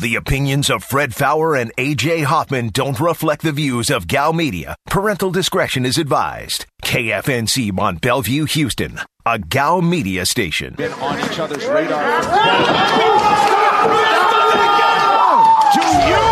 [0.00, 4.74] The opinions of Fred Faour and AJ Hoffman don't reflect the views of Gow Media.
[4.86, 6.64] Parental discretion is advised.
[6.82, 10.72] KFNC Mont Belvieu, Houston, a Gow Media station.
[10.72, 12.22] Been on each other's radar.
[15.74, 16.29] Do you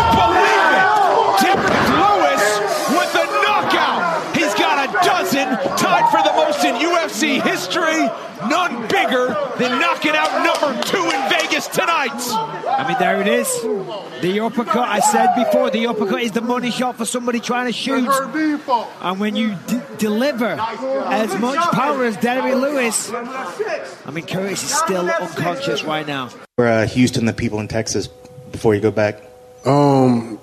[12.89, 13.61] mean, there it is.
[14.21, 17.71] The uppercut, I said before, the uppercut is the money shot for somebody trying to
[17.71, 18.07] shoot.
[19.01, 24.77] And when you d- deliver as much power as Derrick Lewis, I mean, Curtis is
[24.77, 26.29] still unconscious right now.
[26.57, 28.07] For uh, Houston, the people in Texas,
[28.51, 29.21] before you go back?
[29.65, 30.39] Um,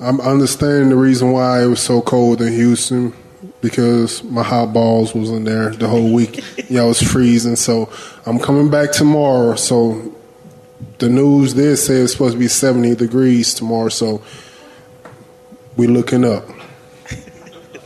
[0.00, 3.12] I'm understanding the reason why it was so cold in Houston
[3.60, 6.44] because my hot balls was in there the whole week.
[6.68, 7.56] yeah, I was freezing.
[7.56, 7.90] So
[8.26, 9.56] I'm coming back tomorrow.
[9.56, 10.14] So
[10.98, 13.88] the news did say it's supposed to be 70 degrees tomorrow.
[13.88, 14.22] So
[15.76, 16.44] we're looking up.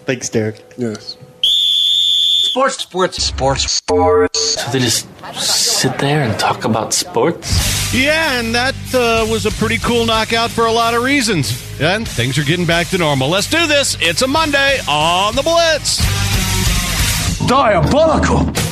[0.06, 0.62] Thanks, Derrick.
[0.76, 1.16] Yes.
[1.42, 4.60] Sports, sports, sports, sports.
[4.60, 7.94] So they just sit there and talk about sports?
[7.94, 11.50] Yeah, and that uh, was a pretty cool knockout for a lot of reasons.
[11.80, 13.28] And things are getting back to normal.
[13.28, 13.96] Let's do this.
[14.00, 15.98] It's a Monday on the Blitz.
[17.46, 18.69] Diabolical.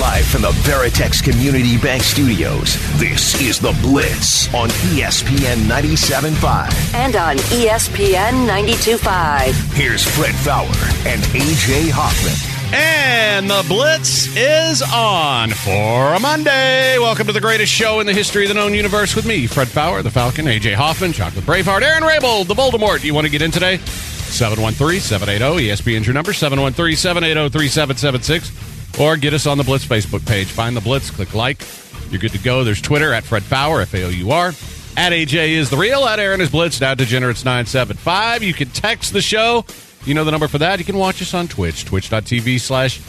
[0.00, 6.94] Live from the Veritex Community Bank Studios, this is The Blitz on ESPN 97.5.
[6.94, 9.52] and on ESPN 92.5.
[9.74, 10.64] Here's Fred Faour
[11.06, 12.32] and AJ Hoffman.
[12.72, 16.96] And the Blitz is on for a Monday.
[16.98, 19.68] Welcome to the greatest show in the history of the known universe with me, Fred
[19.68, 23.04] Faour, the Falcon, AJ Hoffman, Chocolate Braveheart, Aaron Rabel, the Voldemort.
[23.04, 23.76] You want to get in today?
[23.76, 30.48] 713-780 ESPN's your number 713-780-3776 or get us on the Blitz Facebook page.
[30.48, 31.64] Find the Blitz, click like.
[32.10, 32.64] You're good to go.
[32.64, 34.48] There's Twitter at Fred Faour, F A O U R.
[34.96, 36.04] At AJ is the real.
[36.04, 36.80] At Aaron is Blitz.
[36.80, 38.42] Now Degenerates nine seven five.
[38.42, 39.64] You can text the show.
[40.04, 40.78] You know the number for that.
[40.78, 43.00] You can watch us on Twitch, twitch.tv slash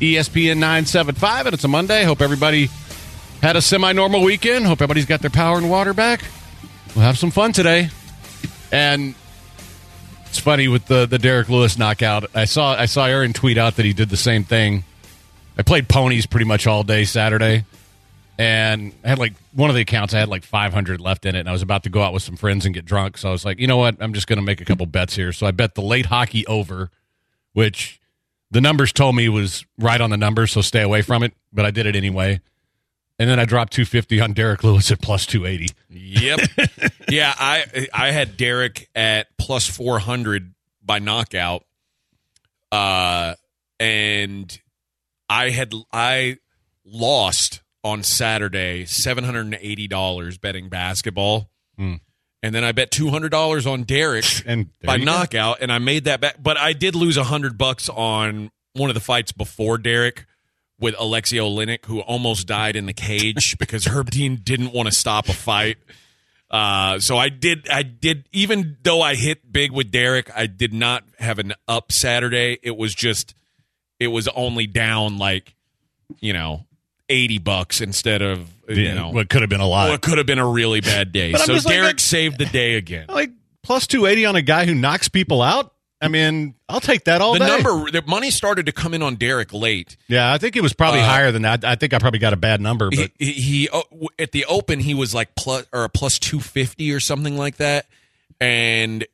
[0.00, 1.46] ESPN nine seven five.
[1.46, 2.04] And it's a Monday.
[2.04, 2.70] Hope everybody
[3.42, 4.66] had a semi-normal weekend.
[4.66, 6.22] Hope everybody's got their power and water back.
[6.94, 7.90] We'll have some fun today.
[8.72, 9.14] And
[10.26, 12.30] it's funny with the the Derrick Lewis knockout.
[12.34, 14.84] I saw I saw Aaron tweet out that he did the same thing.
[15.58, 17.64] I played ponies pretty much all day Saturday,
[18.38, 21.40] and I had like one of the accounts I had like 500 left in it,
[21.40, 23.16] and I was about to go out with some friends and get drunk.
[23.18, 23.96] So I was like, you know what?
[24.00, 25.32] I'm just going to make a couple bets here.
[25.32, 26.90] So I bet the late hockey over,
[27.54, 28.00] which
[28.50, 31.32] the numbers told me was right on the numbers, so stay away from it.
[31.52, 32.40] But I did it anyway.
[33.18, 35.74] And then I dropped 250 on Derrick Lewis at plus 280.
[35.88, 36.40] Yep.
[37.08, 40.52] yeah, I I had Derrick at plus 400
[40.84, 41.64] by knockout.
[42.70, 43.34] Uh
[43.80, 44.60] and
[45.28, 46.38] I had I
[46.84, 51.48] lost on Saturday $780 betting basketball.
[51.76, 51.94] Hmm.
[52.42, 55.12] And then I bet $200 on Derrick And by you go.
[55.12, 58.94] knockout and I made that back but I did lose 100 bucks on one of
[58.94, 60.26] the fights before Derrick
[60.78, 64.92] with Alexei Oleinik, who almost died in the cage because Herb Dean didn't want to
[64.92, 65.78] stop a fight.
[66.50, 70.72] Uh, so I did, I did, even though I hit big with Derrick, I did
[70.72, 72.58] not have an up Saturday.
[72.62, 73.34] It was just,
[74.00, 75.54] it was only down like,
[76.20, 76.64] you know,
[77.08, 79.90] 80 bucks instead of, you Yeah, know, what could have been a lot.
[79.90, 81.32] what could have been a really bad day.
[81.36, 83.06] So just like Derrick saved the day again.
[83.08, 83.30] like
[83.62, 85.72] plus 280 on a guy who knocks people out.
[85.98, 87.46] I mean, I'll take that all The day.
[87.46, 89.96] number, the money started to come in on Derrick late.
[90.08, 91.64] Yeah, I think it was probably Uh, higher than that.
[91.64, 93.82] I think I probably got a bad number, but he, he, oh,
[94.18, 97.86] at the open he was like plus or a plus 250 or something like that
[98.40, 99.06] and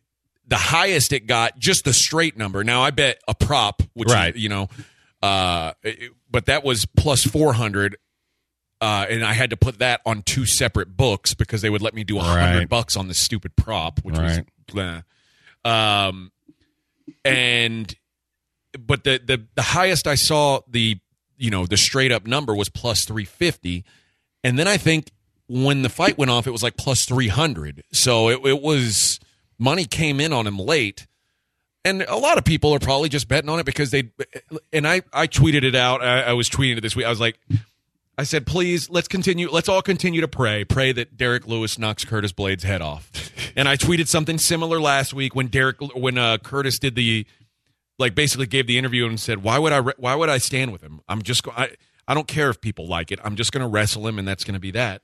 [0.53, 4.15] the highest it got just the straight number now i bet a prop which is,
[4.15, 4.37] Right.
[4.37, 4.69] you know
[5.23, 7.97] uh it- but that was plus 400
[8.81, 11.95] uh, and I had to put that on two separate books because they would let
[11.95, 12.69] me do a hundred Right.
[12.69, 14.45] bucks on this stupid prop, which Right.
[14.75, 15.05] was,
[15.65, 15.71] bleh.
[15.71, 16.33] um,
[17.25, 17.95] and
[18.79, 20.99] but the the the highest I saw the
[21.37, 23.85] you know the straight up number was plus 350
[24.43, 25.11] and then I think
[25.49, 29.21] when the fight went off it was like plus 300 so it, it was
[29.63, 31.07] money came in on him late
[31.85, 34.11] and a lot of people are probably just betting on it because they
[34.73, 37.21] and I I tweeted it out I, I was tweeting it this week I was
[37.21, 37.39] like
[38.19, 42.05] I said please let's continue let's all continue to pray pray that Derrick Lewis knocks
[42.05, 43.11] Curtis Blaydes' head off
[43.57, 47.27] and I tweeted something similar last week when Derrick when uh, Curtis did the
[47.99, 49.79] like basically gave the interview and said, "Why would I?
[49.79, 51.01] Re- why would I stand with him?
[51.09, 51.47] I'm just.
[51.49, 51.71] I.
[52.09, 53.21] I don't care if people like it.
[53.23, 55.03] I'm just going to wrestle him, and that's going to be that."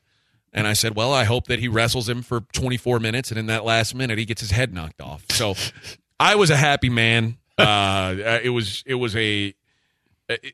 [0.52, 3.46] And I said, "Well, I hope that he wrestles him for 24 minutes, and in
[3.46, 5.54] that last minute, he gets his head knocked off." So,
[6.20, 7.36] I was a happy man.
[7.56, 8.82] Uh, it was.
[8.86, 9.54] It was a.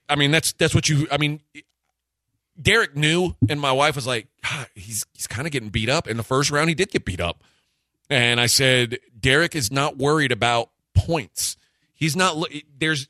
[0.08, 1.06] I mean, that's that's what you.
[1.10, 1.40] I mean,
[2.60, 6.08] Derrick knew, and my wife was like, "God, he's he's kind of getting beat up.
[6.08, 7.42] In the first round, he did get beat up,
[8.10, 11.56] and I said, Derrick is not worried about points.
[11.94, 12.36] He's not.
[12.78, 13.08] There's,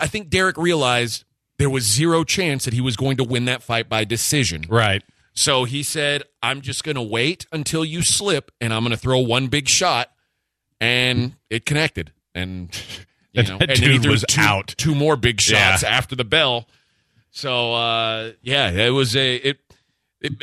[0.00, 1.24] I think Derrick realized
[1.58, 4.64] there was zero chance that he was going to win that fight by decision.
[4.68, 5.02] Right.
[5.36, 8.96] So he said, I'm just going to wait until you slip, and I'm going to
[8.96, 10.10] throw one big shot,
[10.80, 12.68] and it connected, and
[13.32, 14.74] you That know, and then dude was two, out.
[14.78, 15.90] Two more big shots Yeah.
[15.90, 16.66] after the bell.
[17.30, 19.58] So uh, yeah, it was a it,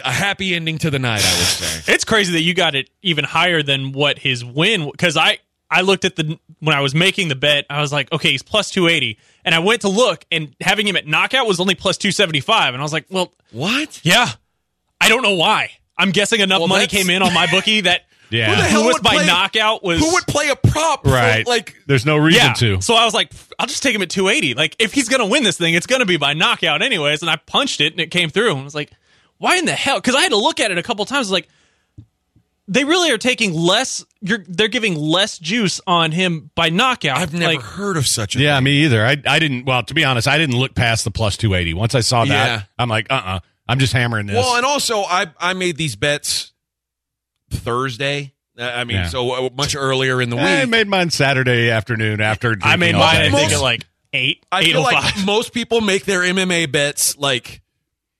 [0.05, 1.23] a happy ending to the night.
[1.25, 1.81] I would say.
[1.93, 5.39] It's crazy that you got it even higher than what his win because I
[5.71, 8.43] I looked at the when I was making the bet I was like okay he's
[8.43, 11.97] plus 280 and I went to look and having him at knockout was only plus
[11.97, 14.29] 275 and I was like well what yeah
[15.03, 18.01] I don't know why I'm guessing enough Well, money came in on my bookie that
[18.29, 18.49] Yeah.
[18.49, 21.03] Who the who hell was would by play- knockout was Who would play a prop?
[21.03, 21.45] for, Right.
[21.45, 22.81] like There's no reason yeah to.
[22.81, 25.43] so I was like I'll just take him at 280 like if he's gonna win
[25.43, 28.29] this thing it's gonna be by knockout anyways and I punched it and it came
[28.31, 28.91] through and I was like
[29.37, 31.47] why in the hell because I had to look at it a couple times like
[32.65, 34.05] they really are taking less.
[34.21, 37.17] You're they're giving less juice on him by knockout.
[37.17, 38.63] I've never Like, heard of such a Yeah, thing.
[38.63, 39.05] me either.
[39.05, 39.65] I I didn't.
[39.65, 41.73] Well, to be honest, I didn't look past the plus two eighty.
[41.73, 42.61] Once I saw that, Yeah.
[42.79, 43.35] I'm like, uh, uh-uh.
[43.35, 43.39] uh.
[43.67, 44.35] I am just hammering this.
[44.35, 46.53] Well, and also I I made these bets
[47.49, 48.33] Thursday.
[48.57, 49.07] Uh, I mean, Yeah.
[49.07, 50.45] so uh, much earlier in the week.
[50.45, 52.51] I made mine Saturday afternoon after.
[52.51, 53.15] I drinking made mine.
[53.15, 56.21] I think Most- at like eight, I eight feel oh like most people make their
[56.21, 57.61] MMA bets like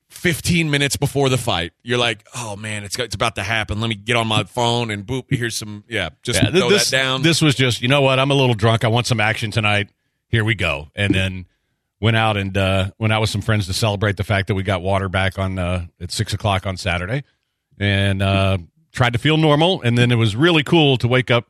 [0.10, 1.74] 15 minutes before the fight.
[1.84, 3.80] You're like, oh man, it's it's about to happen.
[3.82, 5.26] Let me get on my phone and boop.
[5.30, 6.10] Here's some yeah.
[6.24, 7.22] Just Yeah, throw this, that down.
[7.22, 8.20] This was just, you know what?
[8.20, 8.84] I'm a little drunk.
[8.84, 9.90] I want some action tonight.
[10.30, 10.88] Here we go.
[10.96, 11.46] And then
[12.04, 14.62] went out and uh, went out with some friends to celebrate the fact that we
[14.62, 17.24] got water back on uh, at six o'clock on Saturday,
[17.80, 18.58] and uh,
[18.92, 19.82] tried to feel normal.
[19.82, 21.48] And then it was really cool to wake up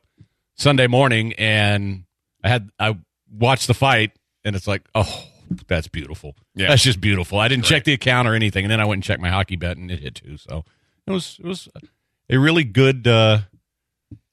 [0.54, 2.04] Sunday morning and
[2.44, 2.96] I had I
[3.28, 4.12] watched the fight,
[4.44, 5.26] and it's like, oh,
[5.66, 6.36] that's beautiful.
[6.54, 6.68] Yeah.
[6.68, 7.40] that's just beautiful.
[7.40, 9.56] I didn't check the account or anything, and then I went and checked my hockey
[9.56, 10.36] bet, and it hit too.
[10.36, 10.64] So
[11.06, 11.68] it was it was
[12.30, 13.08] a really good.
[13.08, 13.40] Uh,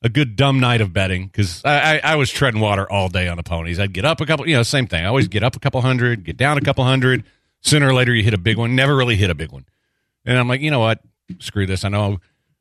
[0.02, 3.28] a good dumb night of betting because I, I, I was treading water all day
[3.28, 3.80] on the ponies.
[3.80, 5.04] I'd get up a couple, you know, same thing.
[5.04, 7.24] I always get up a couple hundred, get down a couple hundred.
[7.62, 8.76] Sooner or later, you hit a big one.
[8.76, 9.66] Never really hit a big one.
[10.26, 11.00] And I'm like, you know what?
[11.40, 11.86] Screw this.
[11.86, 12.20] I know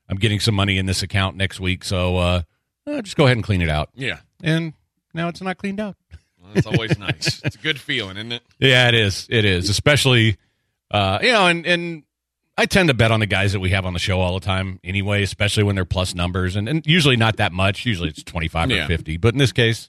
[0.08, 2.42] I'm getting some money in this account next week, so uh,
[2.87, 3.88] uh, just go ahead and clean it out.
[3.94, 4.75] yeah, And
[5.14, 5.96] now it's not cleaned out.
[6.38, 7.40] well, that's always nice.
[7.44, 8.42] It's a good feeling, isn't it?
[8.58, 9.26] Yeah, it is.
[9.31, 10.37] It is, especially,
[10.90, 12.02] uh, you know, and and
[12.60, 14.44] I tend to bet on the guys that we have on the show all the
[14.44, 17.86] time anyway, especially when they're plus numbers, and, and usually not that much.
[17.86, 18.84] Usually it's twenty five Yeah.
[18.84, 19.88] or fifty, but in this case,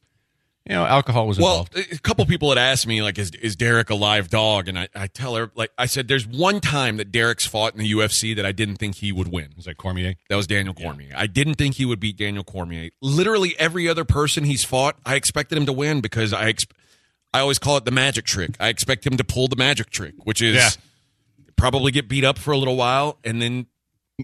[0.70, 1.92] you know, alcohol was Well, involved.
[1.94, 4.88] a couple people had asked me like, "Is is Derrick a live dog?" And I,
[4.96, 8.36] I tell her like I said, "There's one time that Derrick's fought in the UFC
[8.36, 10.16] that I didn't think he would win." Was that Cormier?
[10.30, 11.12] That was Daniel Cormier.
[11.16, 12.92] I didn't think he would beat Daniel Cormier.
[13.02, 16.72] Literally every other person he's fought, I expected him to win because I exp-
[17.34, 18.52] I always call it the magic trick.
[18.60, 20.70] I expect him to pull the magic trick, which is Yeah.
[21.62, 23.68] Probably get beat up for a little while and then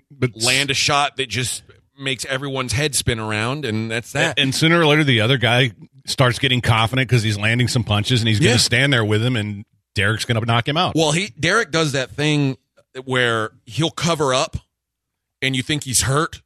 [0.10, 1.62] But land a shot that just
[1.98, 4.40] makes everyone's head spin around, and that's that.
[4.40, 5.72] and sooner or later, the other guy
[6.08, 9.24] starts getting confident because he's landing some punches, and he's going to stand there with
[9.24, 10.96] him, and Derrick's going to knock him out.
[10.96, 12.58] Well, he Derrick does that thing
[13.06, 14.58] where he'll cover up,
[15.42, 16.42] and you think he's hurt,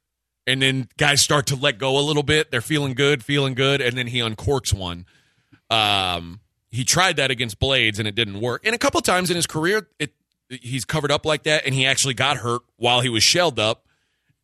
[0.46, 2.50] and then guys start to let go a little bit.
[2.50, 5.06] They're feeling good, feeling good, and then he uncorks one.
[5.70, 6.40] Um,
[6.70, 8.66] he tried that against Blaydes, and it didn't work.
[8.66, 10.12] And a couple times in his career, it
[10.60, 13.86] he's covered up like that, and he actually got hurt while he was shelled up,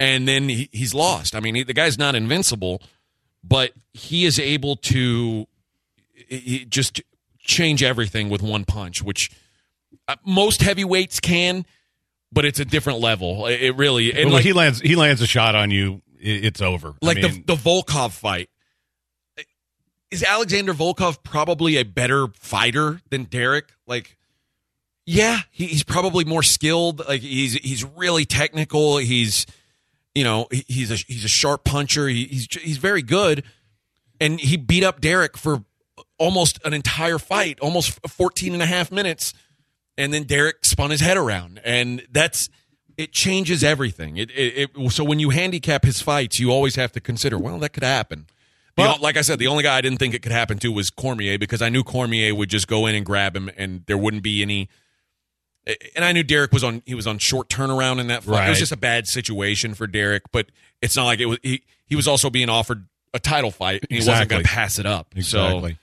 [0.00, 1.34] and then he, he's lost.
[1.34, 2.82] I mean, he, the guy's not invincible,
[3.42, 5.46] but he is able to
[6.12, 7.00] he- just
[7.38, 9.30] change everything with one punch, which
[10.06, 11.64] uh, most heavyweights can,
[12.32, 13.46] but it's a different level.
[13.46, 16.94] It, really and Well, like he lands he lands a shot on you, it's over.
[17.02, 18.50] I like mean, the the Volkov fight.
[20.10, 23.72] Is Alexander Volkov probably a better fighter than Derrick?
[23.86, 24.16] Like,
[25.10, 27.00] yeah, he, he's probably more skilled.
[27.08, 28.98] Like he's he's really technical.
[28.98, 29.46] He's
[30.14, 32.08] you know he- he's a he's a sharp puncher.
[32.08, 33.42] He, he's he's very good,
[34.20, 35.64] and he beat up Derrick for
[36.18, 39.32] almost an entire fight, almost 14 and a half minutes,
[39.96, 42.50] and then Derrick spun his head around, and that's
[42.98, 44.16] it changes everything.
[44.18, 47.58] It, it, it so when you handicap his fights, you always have to consider, well,
[47.60, 48.26] that could happen.
[48.76, 50.58] The Well- o- like I said, the only guy I didn't think it could happen
[50.58, 53.84] to was Cormier because I knew Cormier would just go in and grab him, and
[53.86, 54.68] there wouldn't be any.
[55.94, 56.82] And I knew Derrick was on.
[56.86, 58.46] He was on short turnaround in that fight.
[58.46, 60.46] It was just a bad situation for Derrick, but
[60.80, 61.38] it's not like it was.
[61.42, 64.78] He, he was also being offered a title fight, and he wasn't going to pass
[64.78, 65.08] it up.
[65.16, 65.72] Exactly.
[65.72, 65.76] So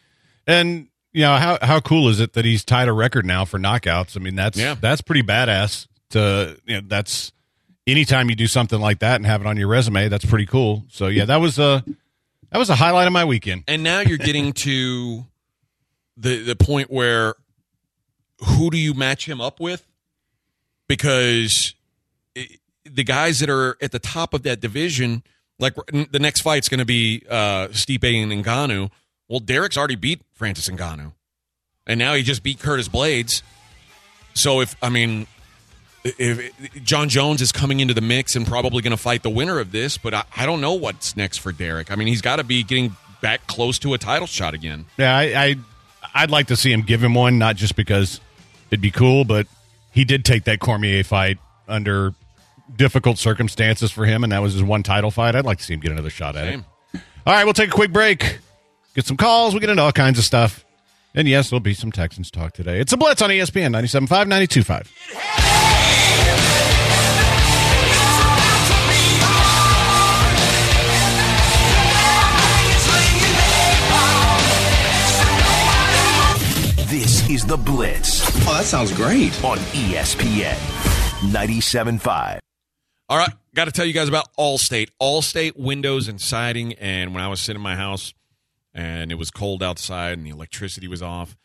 [0.47, 3.59] and you know how how cool is it that he's tied a record now for
[3.59, 4.17] knockouts?
[4.17, 4.75] I mean that's Yeah.
[4.79, 5.87] that's pretty badass.
[6.11, 7.31] To you know that's
[7.87, 10.83] anytime you do something like that and have it on your resume, that's pretty cool.
[10.89, 11.83] So yeah, that was a
[12.51, 13.63] that was a highlight of my weekend.
[13.67, 15.25] and now you're getting to
[16.17, 17.35] the the point where
[18.45, 19.85] who do you match him up with?
[20.87, 21.73] because
[22.35, 25.23] it, the guys that are at the top of that division,
[25.59, 28.91] like the next fight's going to be uh, Stipe and Ngannou.
[29.27, 31.13] Well, Derrick's already beat Francis Ngannou,
[31.87, 33.41] and now he just beat Curtis Blaydes.
[34.33, 35.27] So if I mean,
[36.03, 36.51] if
[36.83, 39.71] Jon Jones is coming into the mix and probably going to fight the winner of
[39.71, 41.91] this, but I, I don't know what's next for Derrick.
[41.91, 44.85] I mean, he's got to be getting back close to a title shot again.
[44.97, 45.55] Yeah, I, I
[46.13, 48.19] I'd like to see him give him one, not just because
[48.75, 49.47] it'd be cool, but
[49.91, 52.13] he did take that Cormier fight under
[52.75, 55.33] difficult circumstances for him, and that was his one title fight.
[55.35, 56.65] I'd like to see him get another shot at Same.
[56.93, 57.01] it.
[57.25, 58.39] All right, we'll take a quick break,
[58.93, 60.65] get some calls, we get into all kinds of stuff.
[61.15, 62.79] And yes, there'll be some Texans talk today.
[62.81, 66.74] It's a Blitz on ESPN 97.5, 92.5.
[77.35, 79.43] This is The Blitz Oh, that sounds great.
[79.43, 80.55] on ESPN
[81.33, 82.39] 97.5.
[83.09, 84.87] All right, got to tell you guys about Allstate.
[85.01, 86.75] Allstate windows and siding.
[86.75, 88.13] And when I was sitting in my house
[88.73, 91.35] and it was cold outside and the electricity was off,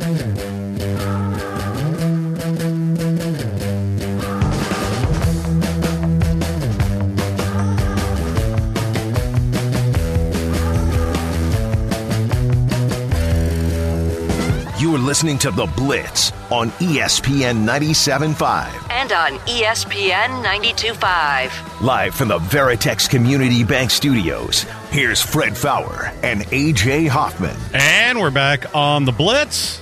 [15.13, 18.89] listening to The Blitz on ESPN 97.5.
[18.89, 21.81] And on ESPN 92.5.
[21.81, 27.55] Live from the Veritex Community Bank Studios, here's Fred Faour and AJ Hoffman.
[27.75, 29.79] And we're back on the Blitz.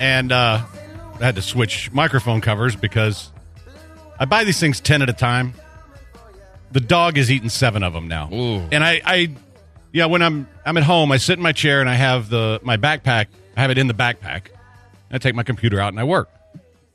[0.00, 3.30] And uh, I had to switch microphone covers because
[4.18, 5.52] I buy these things 10 at a time.
[6.72, 8.30] The dog is eating seven of them now.
[8.72, 9.34] And I, I,
[9.92, 12.60] yeah, when I'm I'm at home, I sit in my chair and I have the
[12.62, 13.26] my backpack.
[13.58, 14.53] I have it in the backpack.
[15.14, 16.28] I take my computer out and I work.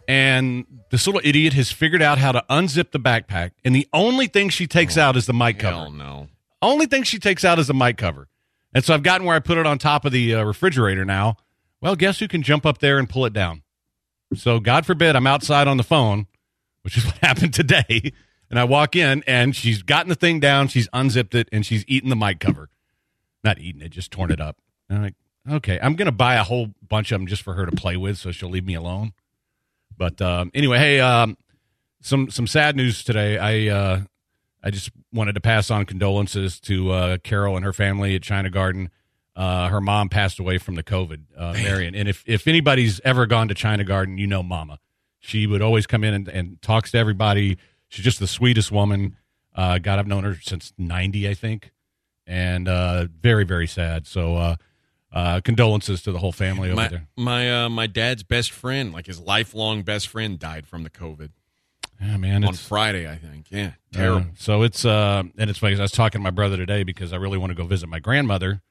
[0.07, 4.25] And this little idiot has figured out how to unzip the backpack, and the only
[4.25, 5.77] thing she takes out is the mic cover.
[5.77, 6.27] hell no
[6.61, 8.27] Only thing she takes out is the mic cover.
[8.73, 11.37] And so I've gotten where I put it on top of the uh, refrigerator now.
[11.79, 13.61] Well, guess who can jump up there and pull it down?
[14.35, 16.27] So, God forbid, I'm outside on the phone,
[16.81, 18.11] which is what happened today.
[18.49, 21.85] And I walk in and she's gotten the thing down, she's unzipped it, and she's
[21.87, 22.69] eaten the mic cover.
[23.43, 24.57] Not eating it, just torn it up.
[24.89, 25.15] And I'm like,
[25.49, 27.97] okay, I'm going to buy a whole bunch of them just for her to play
[27.97, 29.13] with so she'll leave me alone.
[29.97, 31.37] But um, anyway, hey, um,
[32.01, 33.37] some some sad news today.
[33.37, 34.01] I uh,
[34.63, 38.49] I just wanted to pass on condolences to uh, Carol and her family at China
[38.49, 38.89] Garden.
[39.35, 41.95] Uh, her mom passed away from the COVID, uh, Marion.
[41.95, 44.79] And if, if anybody's ever gone to China Garden, you know Mama.
[45.19, 47.57] She would always come in and, and talks to everybody.
[47.87, 49.15] She's just the sweetest woman.
[49.55, 51.71] Uh, God, I've known her since 90, I think.
[52.27, 54.07] And uh, very, very sad.
[54.07, 54.55] So uh,
[55.11, 57.07] uh, condolences to the whole family over my there.
[57.17, 61.29] my uh, my dad's best friend, like his lifelong best friend, died from the COVID
[61.99, 62.43] Yeah, man.
[62.43, 63.09] on Friday.
[63.09, 63.47] I think.
[63.49, 64.25] Yeah, Uh, terrible.
[64.37, 65.75] so it's uh, and it's funny.
[65.77, 67.99] I was talking to my brother today because I really want to go visit my
[67.99, 68.61] grandmother,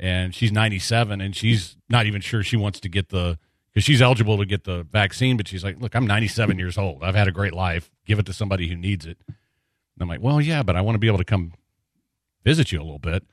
[0.00, 3.38] and she's 97, and she's not even sure she wants to get the
[3.74, 7.04] because she's eligible to get the vaccine, but she's like, "Look, I'm 97 years old.
[7.04, 7.90] I've had a great life.
[8.06, 9.36] Give it to somebody who needs it." And
[10.00, 11.52] I'm like, "Well, yeah, but I want to be able to come
[12.42, 13.24] visit you a little bit."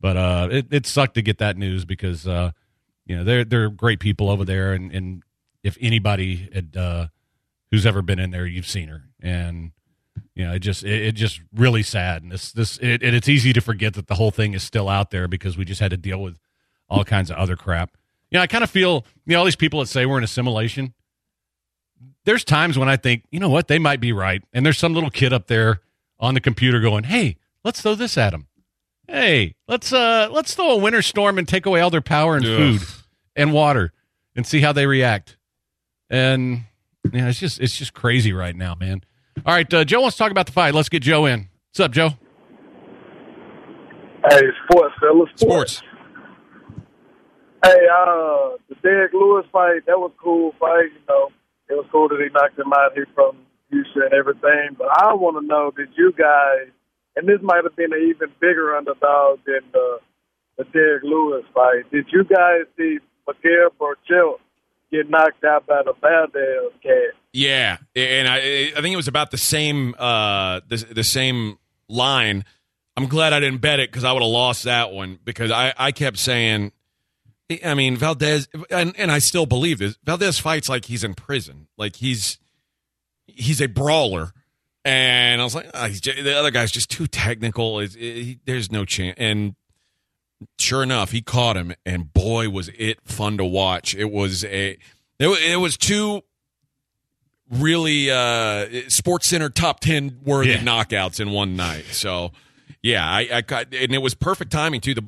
[0.00, 2.52] But uh, it it sucked to get that news because uh,
[3.06, 5.22] you know they're they're great people over there, and and
[5.62, 7.06] if anybody had uh,
[7.70, 9.72] who's ever been in there, you've seen her, and
[10.34, 12.22] you know, it just it, it just really sad.
[12.22, 14.88] And this this it, and it's easy to forget that the whole thing is still
[14.88, 16.38] out there because we just had to deal with
[16.88, 17.96] all kinds of other crap.
[18.30, 20.24] You know, I kind of feel you know all these people that say we're in
[20.24, 20.94] assimilation.
[22.24, 24.94] There's times when I think, you know what, they might be right, and there's some
[24.94, 25.80] little kid up there
[26.18, 28.48] on the computer going, "Hey, let's throw this at them.
[29.08, 32.44] Hey, let's uh let's throw a winter storm and take away all their power and
[32.44, 32.80] Ugh.
[32.80, 32.88] food
[33.36, 33.92] and water
[34.34, 35.36] and see how they react."
[36.10, 36.64] And
[37.12, 39.02] Yeah, it's just it's just crazy right now, man.
[39.44, 40.74] All right, uh, Joe wants to talk about the fight.
[40.74, 41.48] Let's get Joe in.
[41.70, 42.10] What's up, Joe?
[44.28, 45.30] Hey, sports, fellas.
[45.36, 45.82] Sports.
[47.64, 50.90] Hey, uh, the Derrick Lewis fight, that was a cool fight.
[50.92, 51.28] You know,
[51.68, 53.36] it was cool that he knocked him out here from
[53.70, 54.76] Houston and everything.
[54.78, 56.68] But I want to know, did you guys,
[57.16, 59.98] and this might have been an even bigger underdog than the,
[60.58, 64.38] the Derrick Lewis fight, did you guys see Miguel Berchelt
[64.90, 67.14] get knocked out by the Valdez cat?
[67.32, 68.36] Yeah, and I
[68.76, 71.58] I think it was about the same uh the the same
[71.88, 72.44] line.
[72.96, 75.74] I'm glad I didn't bet it because I would have lost that one because I
[75.76, 76.72] I kept saying.
[77.64, 79.96] I mean Valdez, and, and I still believe this.
[80.02, 82.38] Valdez fights like he's in prison, like he's
[83.26, 84.32] he's a brawler,
[84.86, 87.80] and I was like, oh, he's ju- the other guy's just too technical.
[87.80, 89.16] It, he, there's no chance.
[89.18, 89.54] And
[90.58, 93.94] sure enough, he caught him, and boy, was it fun to watch.
[93.94, 94.78] It was a
[95.18, 96.22] it, it was two
[97.50, 100.58] really uh sports center top 10 worthy Yeah.
[100.58, 102.32] knockouts in one night so
[102.82, 105.02] yeah i i got and it was perfect timing too the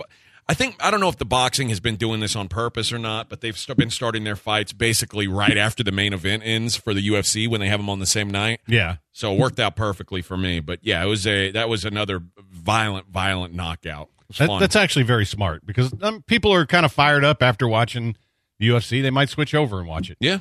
[0.48, 2.98] i think i don't know if the boxing has been doing this on purpose or
[2.98, 6.94] not but they've been starting their fights basically right after the main event ends for
[6.94, 8.96] the ufc when they have them on the same night Yeah.
[9.12, 12.22] so it worked out perfectly for me but yeah it was a that was another
[12.50, 17.24] violent violent knockout That, that's actually very smart because um, people are kind of fired
[17.24, 18.16] up after watching
[18.60, 19.00] the UFC.
[19.02, 20.16] They might switch over and watch it.
[20.20, 20.38] yeah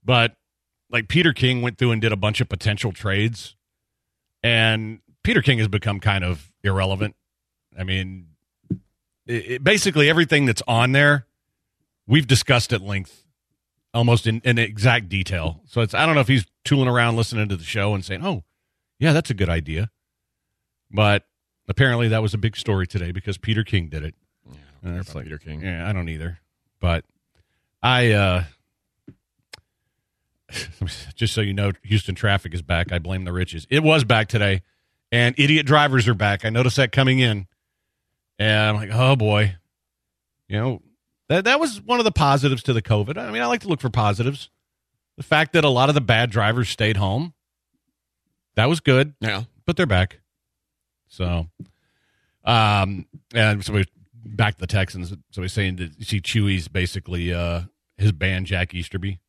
[0.05, 0.35] But
[0.91, 3.55] like Peter King went through and did a bunch of potential trades,
[4.43, 7.15] and Peter King has become kind of irrelevant.
[7.79, 8.27] I mean,
[9.27, 11.27] it, it- basically everything that's on there,
[12.09, 13.24] we've discussed at length,
[13.95, 15.61] almost in, in exact detail.
[15.67, 18.25] So it's I don't know if he's tooling around listening to the show and saying,
[18.25, 18.43] "Oh,
[18.99, 19.91] yeah, that's a good idea,"
[20.91, 21.25] but
[21.69, 24.15] apparently that was a big story today because Peter King did it.
[24.83, 25.63] And it's like, Peter King.
[25.63, 26.41] Yeah, I don't either.
[26.81, 27.05] But
[27.83, 28.45] I uh
[31.15, 32.93] just so you know, Houston traffic is back.
[32.93, 33.67] I blame the riches.
[33.71, 34.63] It was back today,
[35.11, 36.45] and idiot drivers are back.
[36.45, 37.47] I noticed that coming in,
[38.39, 39.57] and I'm like, oh boy,
[40.49, 40.83] you know
[41.29, 43.17] that that was one of the positives to the COVID.
[43.19, 44.51] I mean, I like to look for positives.
[45.17, 47.35] The fact that a lot of the bad drivers stayed home,
[48.57, 49.15] that was good.
[49.21, 50.21] Yeah, but they're back.
[51.09, 51.47] So,
[52.45, 53.89] um, and somebody
[54.25, 55.13] back to the Texans.
[55.31, 57.63] Somebody's saying that you see Chuy's basically uh
[57.97, 59.21] his band Jack Easterby.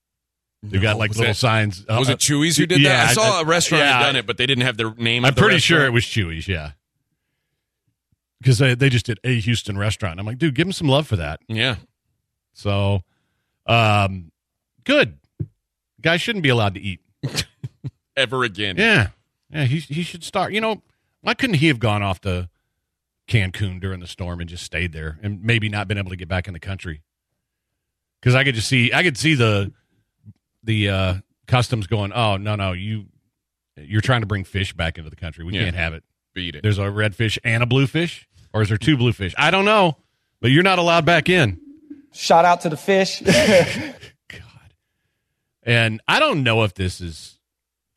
[0.63, 1.85] They got like was little it- signs.
[1.87, 3.09] was Uh, it Chuy's who did yeah, that?
[3.11, 5.23] I saw a restaurant yeah, had done it, but they didn't have their name on
[5.23, 5.27] the.
[5.27, 6.47] I'm the pretty sure it was Chuy's.
[6.47, 6.71] Yeah,
[8.45, 10.19] because they they just did a Houston restaurant.
[10.19, 11.39] I'm like, dude, give him some love for that.
[11.47, 11.77] Yeah.
[12.53, 13.01] So,
[13.65, 14.31] um,
[14.83, 15.17] good.
[15.99, 16.99] Guy shouldn't be allowed to eat.
[18.15, 18.75] ever again.
[18.77, 19.07] Yeah,
[19.49, 19.63] yeah.
[19.63, 20.53] He he should start.
[20.53, 20.83] You know,
[21.21, 22.47] why couldn't he have gone off to
[23.27, 26.27] Cancun during the storm and just stayed there and maybe not been able to get
[26.27, 27.01] back in the country?
[28.21, 29.73] Because I could just see, I could see the
[30.63, 31.13] the uh,
[31.47, 32.13] customs going.
[32.13, 33.05] Oh no, no, you
[33.75, 35.43] you're trying to bring fish back into the country.
[35.43, 35.63] We Yeah.
[35.63, 36.03] can't have it.
[36.35, 36.61] Beat it.
[36.63, 39.35] There's a red fish and a blue fish, or is there two blue fish?
[39.37, 39.97] I don't know,
[40.39, 41.59] but you're not allowed back in.
[42.13, 43.21] Shout out to the fish.
[43.21, 44.73] God.
[45.63, 47.37] And I don't know if this is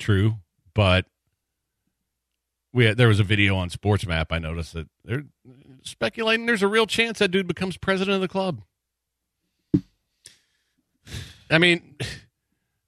[0.01, 0.39] true,
[0.75, 1.07] but
[2.73, 4.33] we had, there was a video on Sports Map.
[4.33, 5.23] I noticed that they're
[5.83, 8.63] speculating there's a real chance that dude becomes president of the club.
[11.51, 11.95] I mean,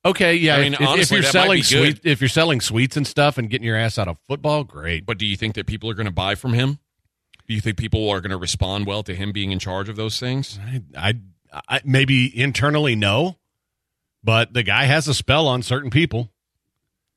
[0.04, 0.56] okay, yeah.
[0.56, 1.98] I mean, if, if you're that might selling be good.
[1.98, 5.06] sweet, if you're selling sweets and stuff and getting your ass out of football, great.
[5.06, 6.79] But do you think that people are going to buy from him?
[7.50, 9.96] Do you think people are going to respond well to him being in charge of
[9.96, 10.56] those things?
[10.64, 11.14] I, I,
[11.68, 13.38] I maybe internally no,
[14.22, 16.30] but the guy has a spell on certain people.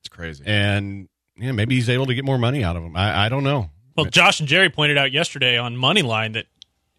[0.01, 0.43] It's crazy.
[0.47, 2.95] and yeah, maybe he's able to get more money out of them.
[2.95, 3.69] I, I don't know.
[3.95, 6.47] Well, Josh and Jerry pointed out yesterday on Moneyline that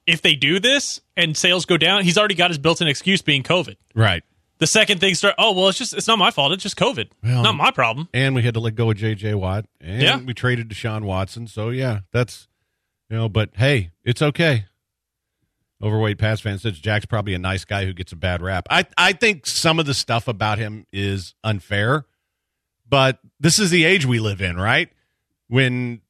[0.06, 3.42] if they do this and sales go down, he's already got his built-in excuse being
[3.42, 3.74] COVID.
[3.96, 4.22] Right.
[4.58, 6.52] The second things start, oh well, it's just it's not my fault.
[6.52, 7.08] It's just COVID.
[7.24, 8.08] Well, not my problem.
[8.14, 9.34] And we had to let go of J.J.
[9.34, 10.20] Watt, and Yeah.
[10.20, 11.48] we traded Deshaun Watson.
[11.48, 12.46] So yeah, that's
[13.14, 14.64] You know, but hey, it's okay.
[15.80, 18.66] Overweight Pats fan says Jack's probably a nice guy who gets a bad rap.
[18.70, 22.06] I I think some of the stuff about him is unfair,
[22.88, 24.88] but this is the age we live in, right?
[25.46, 26.00] When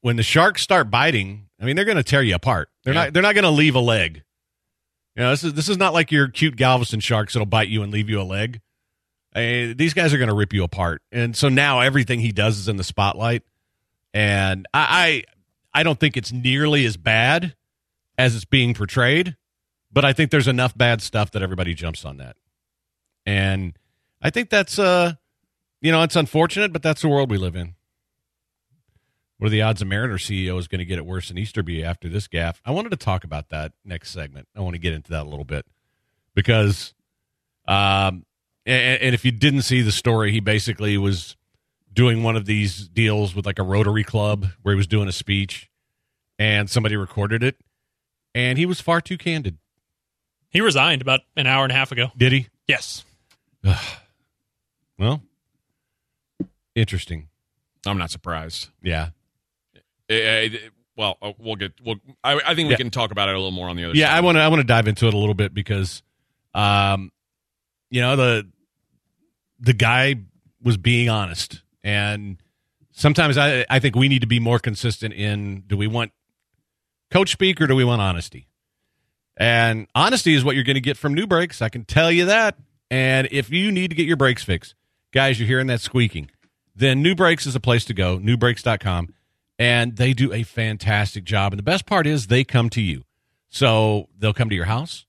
[0.00, 2.70] when the sharks start biting, I mean, they're going to tear you apart.
[2.82, 3.04] They're Yeah.
[3.04, 4.22] not they're not going to leave a leg.
[5.14, 7.82] You know, this is this is not like your cute Galveston sharks that'll bite you
[7.82, 8.62] and leave you a leg.
[9.34, 12.56] Eh, these guys are going to rip you apart, and so now everything he does
[12.56, 13.42] is in the spotlight.
[14.14, 15.24] And I,
[15.74, 17.54] I don't think it's nearly as bad
[18.18, 19.36] as it's being portrayed,
[19.92, 22.36] but I think there's enough bad stuff that everybody jumps on that.
[23.24, 23.76] And
[24.20, 25.14] I think that's uh
[25.80, 27.74] you know, it's unfortunate, but that's the world we live in.
[29.38, 31.82] What are the odds a Mariner CEO is going to get it worse than Easterby
[31.82, 32.62] after this gaff?
[32.64, 34.46] I wanted to talk about that next segment.
[34.56, 35.66] I want to get into that a little bit
[36.32, 36.94] because,
[37.66, 38.24] um,
[38.64, 41.36] and, and if you didn't see the story, he basically was
[41.92, 45.12] doing one of these deals with like a Rotary Club where he was doing a
[45.12, 45.68] speech,
[46.38, 47.56] and somebody recorded it,
[48.34, 49.58] and he was far too candid.
[50.50, 52.08] He resigned about an hour and a half ago.
[52.16, 52.48] Did he?
[52.66, 53.04] Yes.
[54.98, 55.20] Well,
[56.74, 57.28] interesting.
[57.86, 58.68] I'm not surprised.
[58.82, 59.08] Yeah.
[60.08, 60.48] Eh, eh,
[60.96, 61.72] well, uh, we'll get.
[61.84, 62.76] We'll, I, I think we Yeah.
[62.76, 63.94] can talk about it a little more on the other.
[63.96, 64.18] Yeah, side.
[64.18, 64.42] I want to.
[64.42, 66.02] I want to dive into it a little bit because,
[66.54, 67.10] um,
[67.90, 68.48] you know the
[69.60, 70.16] the guy
[70.62, 72.38] was being honest, and
[72.92, 76.12] sometimes I I think we need to be more consistent in do we want
[77.10, 78.48] coach speak or do we want honesty?
[79.36, 81.62] And honesty is what you're going to get from NuBrakes.
[81.62, 82.56] I can tell you that.
[82.90, 84.74] And if you need to get your brakes fixed,
[85.12, 86.30] guys, you're hearing that squeaking,
[86.76, 89.14] then NuBrakes is a place to go, nubrakes.com.
[89.58, 91.52] And they do a fantastic job.
[91.52, 93.04] And the best part is they come to you.
[93.48, 95.06] So they'll come to your house.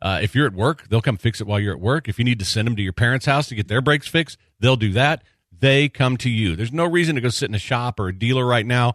[0.00, 2.08] Uh, if you're at work, they'll come fix it while you're at work.
[2.08, 4.38] If you need to send them to your parents' house to get their brakes fixed,
[4.60, 5.24] they'll do that.
[5.60, 6.56] They come to you.
[6.56, 8.94] There's no reason to go sit in a shop or a dealer right now.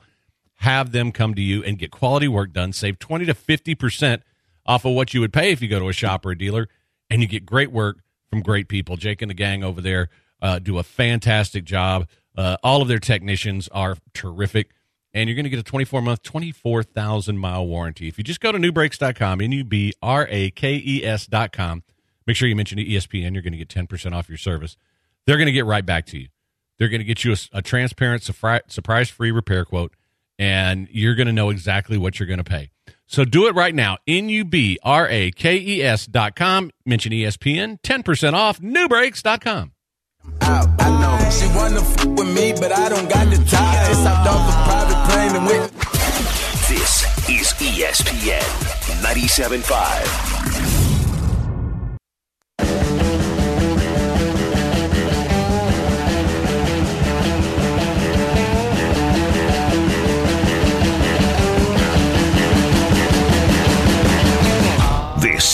[0.56, 2.74] Have them come to you and get quality work done.
[2.74, 4.22] Save 20 to 50%
[4.66, 6.70] off of what you would pay if you go to a shop or a dealer.
[7.10, 7.98] And you get great work
[8.30, 8.96] from great people.
[8.96, 10.10] Jake and the gang over there
[10.42, 12.08] uh, do a fantastic job.
[12.36, 14.70] Uh, all of their technicians are terrific.
[15.14, 18.08] And you're going to get a 24 month, 24,000 mile warranty.
[18.08, 21.84] If you just go to nubrakes.com, N U B R A K E S.com,
[22.26, 23.34] make sure you mention ESPN.
[23.34, 24.76] You're going to get 10% off your service.
[25.28, 26.30] They're going to get right back to you.
[26.78, 29.94] They're going to get you a, a transparent, surprise free repair quote,
[30.40, 32.70] and you're going to know exactly what you're going to pay.
[33.06, 33.98] So do it right now.
[34.08, 36.72] N U B R A K E S dot com.
[36.86, 37.80] Mention ESPN.
[37.82, 38.60] 10% off.
[38.60, 39.74] Nubrakes.com.
[40.42, 43.88] I know she wanna f with me, but I don't got the time.
[43.88, 45.72] Just hopped off a private plane and went.
[46.70, 48.42] This is ESPN
[49.04, 50.73] 97.5.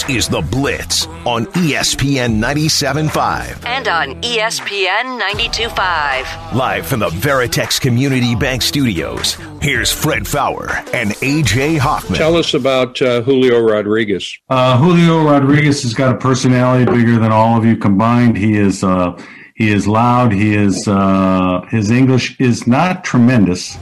[0.10, 3.64] is The Blitz on ESPN 97.5.
[3.66, 6.54] And on ESPN 92.5.
[6.54, 12.18] Live from the Veritex Community Bank Studios, here's Fred Faour and AJ Hoffman.
[12.18, 14.36] Tell us about uh, Julio Rodriguez.
[14.50, 18.36] Uh, Julio Rodriguez has got a personality bigger than all of you combined.
[18.36, 19.16] He is uh,
[19.54, 20.32] he is loud.
[20.32, 23.78] He is uh, his English is not tremendous.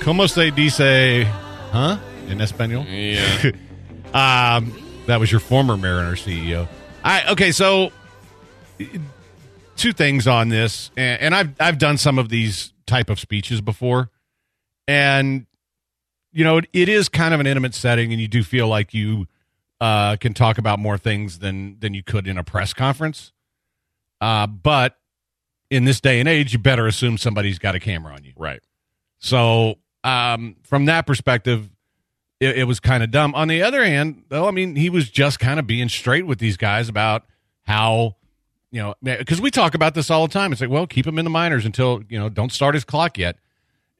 [0.00, 1.26] Como se dice,
[1.70, 1.98] huh?
[2.28, 2.84] In Espanol?
[2.86, 3.52] Yeah.
[4.14, 4.72] Um,
[5.06, 6.68] that was your former Mariner CEO.
[7.04, 7.92] I okay, so
[9.76, 13.60] two things on this, and, and I've I've done some of these type of speeches
[13.60, 14.10] before,
[14.86, 15.46] and
[16.32, 18.94] you know it, it is kind of an intimate setting, and you do feel like
[18.94, 19.26] you
[19.80, 23.32] uh, can talk about more things than than you could in a press conference.
[24.20, 24.96] Uh, but
[25.70, 28.60] in this day and age, you better assume somebody's got a camera on you, right?
[29.18, 31.68] So um, from that perspective,
[32.42, 33.34] it, it was kind of dumb.
[33.36, 36.40] On the other hand, though, I mean, he was just kind of being straight with
[36.40, 37.24] these guys about
[37.62, 38.16] how,
[38.72, 40.50] you know, because we talk about this all the time.
[40.50, 43.16] It's like, well, keep him in the minors until you know, don't start his clock
[43.16, 43.36] yet.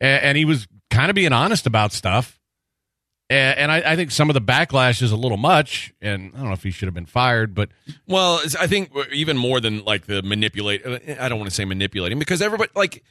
[0.00, 2.40] And, and he was kind of being honest about stuff.
[3.31, 5.94] And, I, I think some of the backlash is a little much.
[6.02, 7.70] And I don't know if he should have been fired, but
[8.07, 10.85] Well, I think uh, even more than like the manipulate.
[10.85, 13.02] Uh, I don't want to say manipulating because everybody like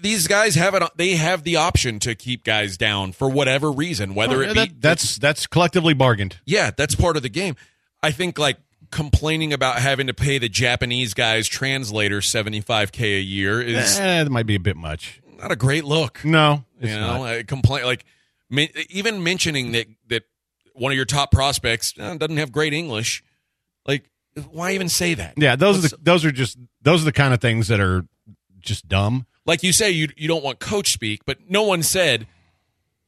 [0.00, 0.82] these guys have it.
[0.96, 4.74] They have the option to keep guys down for whatever reason, whether it that- be
[4.80, 6.38] that's that's collectively bargained.
[6.46, 7.56] yeah, that's part of the game.
[8.02, 8.58] I think like
[8.90, 13.98] complaining about having to pay the Japanese guys translator seventy five k a year is
[13.98, 15.20] Eh, that might be a bit much.
[15.38, 16.24] not a great look.
[16.24, 17.22] No, you know, not.
[17.26, 18.04] I complain like
[18.90, 20.22] even mentioning that that
[20.74, 23.22] one of your top prospects uh, doesn't have great English.
[23.86, 24.08] Like,
[24.50, 25.34] why even say that?
[25.36, 28.04] Yeah, those are the, those are just those are the kind of things that are
[28.60, 29.26] just dumb.
[29.46, 32.26] Like you say, you you don't want coach speak, but no one said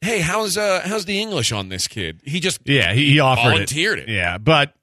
[0.01, 2.21] hey, how's uh how's the English on this kid?
[2.23, 4.09] He just Yeah, he, he offered volunteered it.
[4.09, 4.73] Yeah, but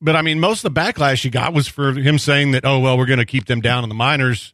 [0.00, 2.80] but I mean, most of the backlash he got was for him saying that, oh
[2.80, 4.52] well, we're going to keep them down in the minors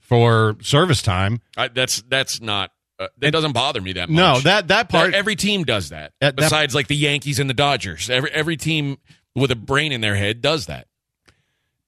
[0.00, 1.40] for service time.
[1.56, 2.72] I, that's that's not.
[2.98, 4.16] Uh, that doesn't bother me that much.
[4.16, 5.14] No, that that part.
[5.14, 6.12] every team does that.
[6.20, 8.98] That- that- besides, like the Yankees and the Dodgers, every every team
[9.34, 10.86] with a brain in their head does that.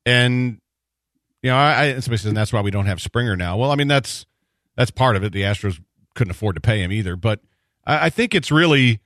[0.07, 0.59] and
[1.43, 3.57] you know, I, I somebody says that's why we don't have Springer now.
[3.57, 4.27] Well, I mean that's
[4.77, 5.33] that's part of it.
[5.33, 5.81] The Astros
[6.15, 7.41] couldn't afford to pay him either, but
[7.87, 9.01] I, I think it's really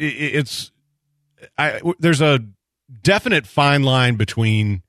[0.00, 0.72] i- i it's
[1.58, 2.40] I there's a
[3.02, 4.82] definite fine line between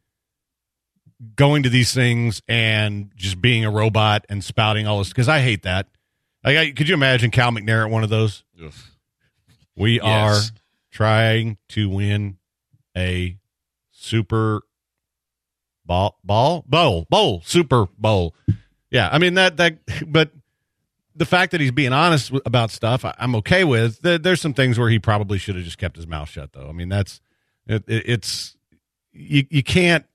[1.36, 5.40] going to these things and just being a robot and spouting all this because I
[5.40, 5.88] hate that.
[6.44, 8.44] Like, I, could you imagine Cal McNair at one of those?
[9.76, 10.04] We Yes.
[10.04, 10.56] are
[10.92, 12.38] trying to win
[12.96, 13.38] a
[13.92, 14.62] super
[15.88, 18.36] ball ball bowl bowl super bowl.
[18.92, 20.32] Yeah, I mean that that but
[21.18, 24.02] the fact that he's being honest about stuff, I, I'm okay with.
[24.02, 26.70] There, there's some things where he probably should have just kept his mouth shut, though.
[26.70, 27.20] I mean, that's
[27.66, 28.56] it, it, it's
[29.12, 30.06] you you can't.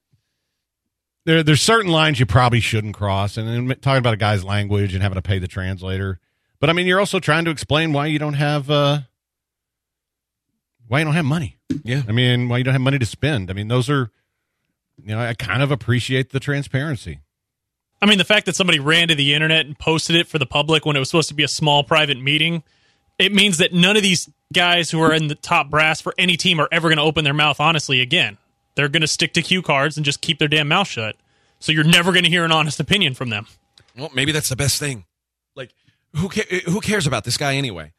[1.25, 4.95] There, there's certain lines you probably shouldn't cross, and then talking about a guy's language
[4.95, 6.21] and having to pay the translator.
[6.61, 9.01] But I mean, you're also trying to explain why you don't have uh,
[10.87, 11.59] why you don't have money.
[11.85, 13.51] Yeah, I mean, why you don't have money to spend.
[13.51, 14.11] I mean, those are,
[15.05, 17.21] you know, I kind of appreciate the transparency.
[18.01, 20.47] I mean, the fact that somebody ran to the internet and posted it for the
[20.47, 22.63] public when it was supposed to be a small private meeting,
[23.19, 26.37] it means that none of these guys who are in the top brass for any
[26.37, 28.39] team are ever going to open their mouth honestly again.
[28.75, 31.17] They're going to stick to cue cards and just keep their damn mouth shut.
[31.61, 33.47] So you're never going to hear an honest opinion from them.
[33.97, 35.05] Well, maybe that's the best thing.
[35.55, 35.71] Like,
[36.17, 37.93] who ca- who cares about this guy anyway?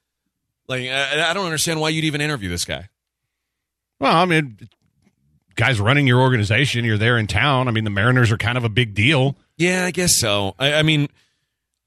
[0.68, 2.90] Like, I, I don't understand why you'd even interview this guy.
[4.00, 4.58] Well, I mean,
[5.56, 7.68] guys running your organization, you're there in town.
[7.68, 9.36] I mean, the Mariners are kind of a big deal.
[9.58, 10.56] Yeah, I guess so.
[10.60, 11.10] I, I mean,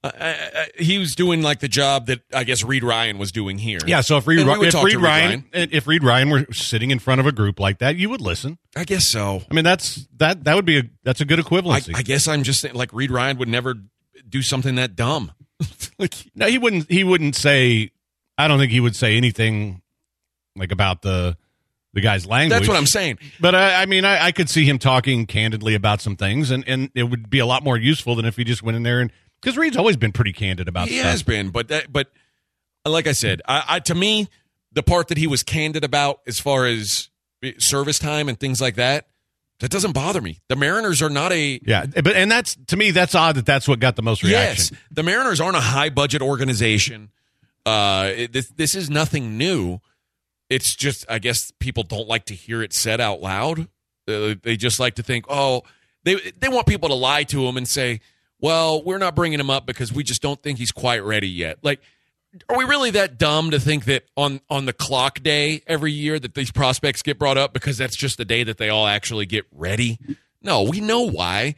[0.05, 3.59] I, I, he was doing like the job that I guess Reid Ryan was doing
[3.59, 3.81] here.
[3.87, 6.99] Yeah, so if Reid, if talk Reid to Ryan, if Reid Ryan were sitting in
[6.99, 8.59] front of a group like that, you would listen.
[8.77, 9.43] I guess so.
[9.51, 11.95] I mean, that's that that would be a that's a good equivalency.
[11.95, 13.75] I guess I'm just saying, like Reid Ryan would never
[14.29, 15.33] do something that dumb.
[15.99, 16.91] Like no, he wouldn't.
[16.91, 17.91] He wouldn't say.
[18.37, 19.81] I don't think he would say anything
[20.55, 21.39] like about the
[21.97, 22.51] the guy's language.
[22.51, 23.19] That's what I'm saying.
[23.41, 26.63] But I, I mean, I, I could see him talking candidly about some things, and
[26.69, 29.01] and it would be a lot more useful than if he just went in there
[29.01, 31.11] and because Reid's always been pretty candid about he stuff.
[31.11, 32.09] has been, but that, but
[32.85, 34.29] like I said, I, I to me,
[34.73, 37.09] the part that he was candid about as far as
[37.57, 39.07] service time and things like that,
[39.61, 40.43] that doesn't bother me.
[40.49, 43.67] The Mariners are not a Yeah, but and that's to me that's odd that that's
[43.67, 44.77] what got the most reaction.
[44.77, 47.11] Yes, the Mariners aren't a high budget organization.
[47.65, 49.81] Uh, this this is nothing new.
[50.49, 53.69] It's just I guess people don't like to hear it said out loud.
[54.09, 55.63] Uh, they just like to think, oh,
[56.05, 58.01] they they want people to lie to them and say,
[58.41, 61.59] well, we're not bringing him up because we just don't think he's quite ready yet.
[61.63, 61.81] Like,
[62.49, 66.19] are we really that dumb to think that on on the clock day every year
[66.21, 69.27] that these prospects get brought up because that's just the day that they all actually
[69.27, 69.99] get ready?
[70.43, 71.57] No, we know why.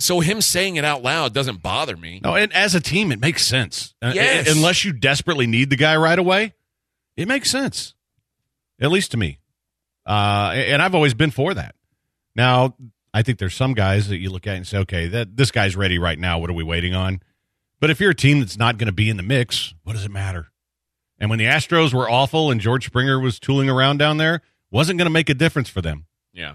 [0.00, 2.20] So him saying it out loud doesn't bother me.
[2.24, 3.94] No, and as a team, it makes sense.
[4.00, 4.48] Uh, Yes.
[4.50, 6.54] unless you desperately need the guy right away,
[7.18, 7.94] it makes sense.
[8.80, 9.38] At least to me.
[10.06, 11.74] Uh, and I've always been for that.
[12.34, 12.74] Now,
[13.12, 15.76] I think there's some guys that you look at and say, okay, that this guy's
[15.76, 16.38] ready right now.
[16.38, 17.20] What are we waiting on?
[17.80, 20.04] But if you're a team that's not going to be in the mix, what does
[20.04, 20.48] it matter?
[21.18, 24.98] And when the Astros were awful and George Springer was tooling around down there, wasn't
[24.98, 26.06] going to make a difference for them.
[26.32, 26.54] Yeah.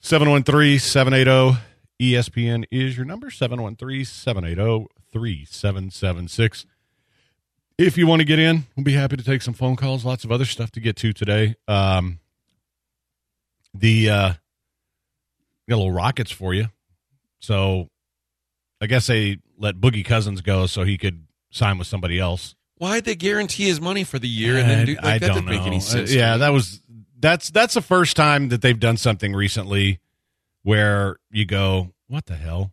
[0.00, 1.60] 713 780
[2.00, 6.66] ESPN is your number 713 780 3776.
[7.78, 10.04] If you want to get in, we'll be happy to take some phone calls.
[10.04, 11.56] Lots of other stuff to get to today.
[11.66, 12.20] Um,
[13.74, 14.28] the uh,
[15.68, 16.66] got a little rockets for you.
[17.40, 17.88] So
[18.80, 22.54] I guess they let Boogie Cousins go so he could sign with somebody else.
[22.78, 25.36] Why'd they guarantee his money for the year and then do like, I that don't
[25.36, 25.52] didn't know.
[25.58, 26.10] make any sense?
[26.10, 26.80] Uh, yeah, that was
[27.18, 30.00] that's that's the first time that they've done something recently
[30.64, 32.72] where you go, "What the hell?"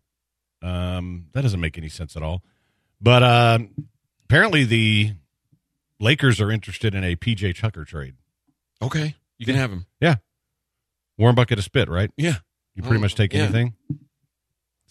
[0.61, 2.43] Um, that doesn't make any sense at all.
[2.99, 3.59] But uh,
[4.29, 5.13] apparently, the
[5.99, 8.15] Lakers are interested in a PJ Tucker trade.
[8.81, 9.85] Okay, you can have him.
[9.99, 10.15] Yeah,
[11.17, 12.11] warm bucket of spit, right?
[12.17, 12.35] Yeah,
[12.75, 13.43] you pretty Oh, much take yeah.
[13.43, 13.73] anything.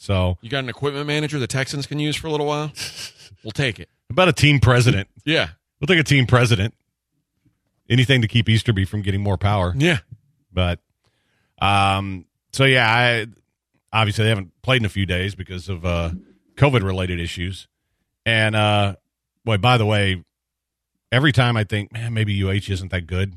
[0.01, 2.70] So, You got an equipment manager the Texans can use for a little while?
[3.42, 3.88] we'll take it.
[4.11, 5.09] about a team president.
[5.24, 5.48] Yeah.
[5.81, 6.72] We'll take a team president.
[7.90, 9.74] Anything to keep Easterby from getting more power.
[9.77, 9.98] Yeah.
[10.53, 10.79] But
[11.61, 13.27] um so yeah, I
[13.92, 16.11] obviously they haven't played in a few days because of uh
[16.57, 17.66] COVID related issues.
[18.24, 18.96] And uh
[19.49, 20.23] boy, by the way,
[21.11, 23.35] every time I think, man, maybe UH isn't that good.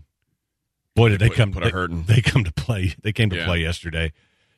[0.94, 2.04] Boy, did they, put- come put they, hurting.
[2.04, 2.94] they come to play.
[3.02, 3.46] They came to Yeah.
[3.46, 4.12] play yesterday.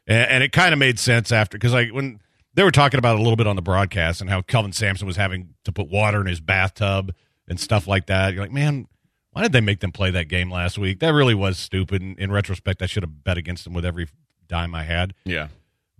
[0.07, 2.19] And, and it kind of made sense after cuz like when
[2.55, 5.15] they were talking about a little bit on the broadcast and how Kelvin Sampson was
[5.15, 7.13] having to put water in his bathtub
[7.47, 8.33] and stuff like that.
[8.33, 8.87] You're like, man,
[9.31, 10.99] why did they make them play that game last week?
[10.99, 12.01] That really was stupid.
[12.01, 14.07] In, in retrospect, I should have bet against them with every
[14.47, 15.13] dime I had.
[15.23, 15.47] Yeah.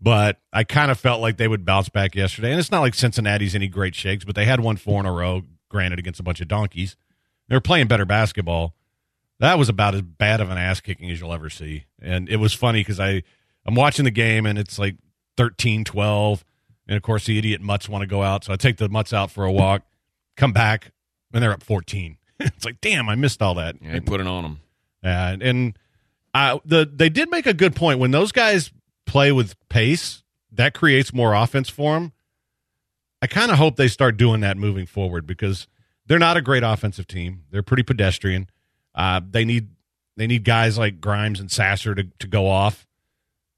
[0.03, 2.51] But I kind of felt like they would bounce back yesterday.
[2.51, 5.13] And it's not like Cincinnati's any great shakes, but they had won four in a
[5.13, 6.97] row, granted, against a bunch of donkeys.
[7.47, 8.75] They were playing better basketball.
[9.39, 11.85] That was about as bad of an ass kicking as you'll ever see.
[12.01, 13.23] And it was funny because I
[13.65, 14.97] I'm watching the game and it's like
[15.37, 16.43] 13 12.
[16.85, 18.43] And of course, the idiot mutts want to go out.
[18.43, 19.83] So I take the mutts out for a walk,
[20.35, 20.91] come back,
[21.33, 22.17] and they're up 14.
[22.41, 23.77] it's like, damn, I missed all that.
[23.81, 24.59] Yeah, put it on them.
[25.01, 25.79] And, and
[26.33, 28.69] I, the they did make a good point when those guys
[29.05, 30.23] play with pace.
[30.51, 32.13] That creates more offense for them.
[33.21, 35.67] I kind of hope they start doing that moving forward because
[36.05, 37.43] they're not a great offensive team.
[37.51, 38.49] They're pretty pedestrian.
[38.93, 39.69] Uh, they need
[40.17, 42.85] they need guys like Grimes and Sasser to, to go off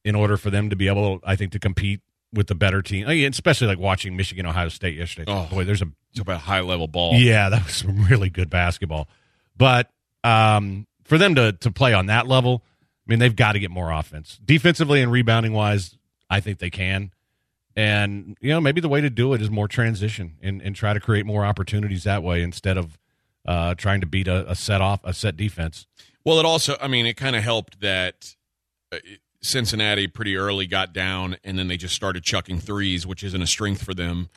[0.05, 3.07] in order for them to be able, I think, to compete with the better team.
[3.07, 5.31] I mean, especially like watching Michigan Ohio State yesterday.
[5.31, 5.87] Oh, boy, there's a
[6.19, 7.15] about high level ball.
[7.15, 9.09] yeah, that was some really good basketball.
[9.57, 9.89] But
[10.23, 12.63] um, for them to to play on that level,
[13.07, 15.97] I mean, they've got to get more offense, defensively and rebounding wise.
[16.29, 17.11] I think they can,
[17.75, 20.93] and you know, maybe the way to do it is more transition and and try
[20.93, 22.97] to create more opportunities that way instead of
[23.45, 25.85] uh, trying to beat a, a set off a set defense.
[26.23, 28.35] Well, it also, I mean, it kind of helped that
[28.91, 28.97] uh,
[29.41, 33.47] Cincinnati pretty early got down, and then they just started chucking threes, which isn't a
[33.47, 34.29] strength for them,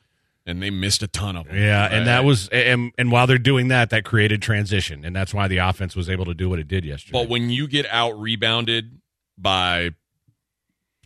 [0.48, 1.56] and they missed a ton of them.
[1.56, 5.34] Yeah, and that was and and while they're doing that, that created transition, and that's
[5.34, 7.12] why the offense was able to do what it did yesterday.
[7.12, 9.00] But when you get out rebounded
[9.36, 9.90] by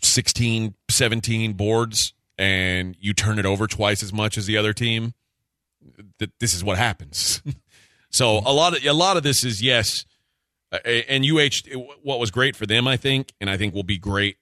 [0.01, 5.13] 16, 17 boards and you turn it over twice as much as the other team,
[6.19, 7.43] th- this is what happens.
[8.11, 10.07] so a lot of a lot of this is yes,
[10.71, 11.69] uh, and UH.
[12.03, 14.37] What was great for them, I think, and I think will be great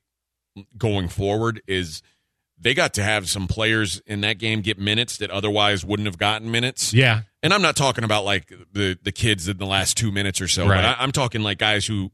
[0.76, 2.02] going forward is
[2.62, 6.18] they got to have some players in that game get minutes that otherwise wouldn't have
[6.18, 6.92] gotten minutes.
[6.92, 7.22] Yeah.
[7.42, 10.48] And I'm not talking about like the the kids in the last two minutes or
[10.48, 10.76] so, Right.
[10.76, 12.10] but I, I'm talking like guys who,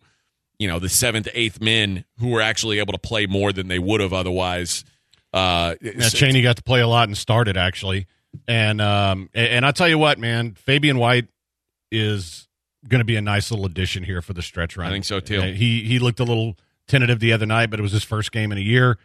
[0.58, 3.78] you know, the seventh, eighth men who were actually able to play more than they
[3.80, 4.84] would have otherwise.
[5.32, 8.06] Uh, Yeah, Chaney got to play a lot and started actually,
[8.46, 11.26] and um, and, I tell you what, man, Fabian White
[11.90, 12.48] is
[12.88, 14.86] going to be a nice little addition here for the stretch run.
[14.86, 15.40] I think so, too.
[15.42, 16.56] He he looked a little
[16.86, 18.96] tentative the other night, but it was his first game in a year.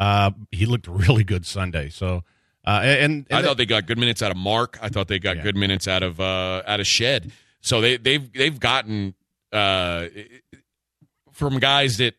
[0.00, 1.90] Uh, he looked really good Sunday.
[1.90, 2.24] So,
[2.66, 4.78] uh, and, and I thought they got good minutes out of Mark.
[4.82, 7.30] I thought they got good minutes out of uh, out of Shead.
[7.60, 9.14] So they they've they've gotten
[9.52, 10.06] uh,
[11.32, 12.14] from guys that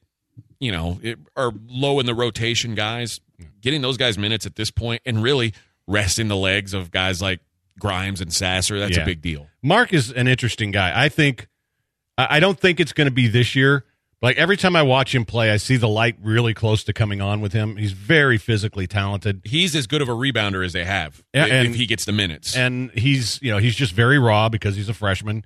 [0.59, 0.99] you know
[1.35, 3.19] are low in the rotation guys,
[3.61, 5.53] getting those guys minutes at this point, and really
[5.87, 7.39] resting the legs of guys like
[7.79, 8.79] Grimes and Sasser.
[8.79, 9.03] That's Yeah.
[9.03, 9.47] a big deal.
[9.63, 10.91] Mark is an interesting guy.
[10.95, 11.47] I think
[12.17, 13.85] I don't think it's going to be this year.
[14.21, 17.21] Like every time I watch him play, I see the light really close to coming
[17.21, 17.77] on with him.
[17.77, 19.41] He's very physically talented.
[19.45, 22.05] He's as good of a rebounder as they have Yeah, if, and- if he gets
[22.05, 22.55] the minutes.
[22.55, 25.43] and he's you know he's just very raw because he's a freshman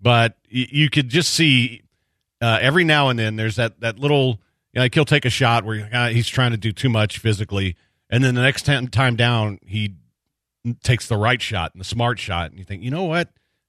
[0.00, 1.82] but y- you could just see
[2.42, 4.40] uh, every now and then there's that that little
[4.72, 7.18] you know, like he'll take a shot where "Ah, he's trying to do too much
[7.18, 7.76] physically
[8.10, 9.94] and then the next time, time down he
[10.82, 13.28] takes the right shot and the smart shot and you think you know what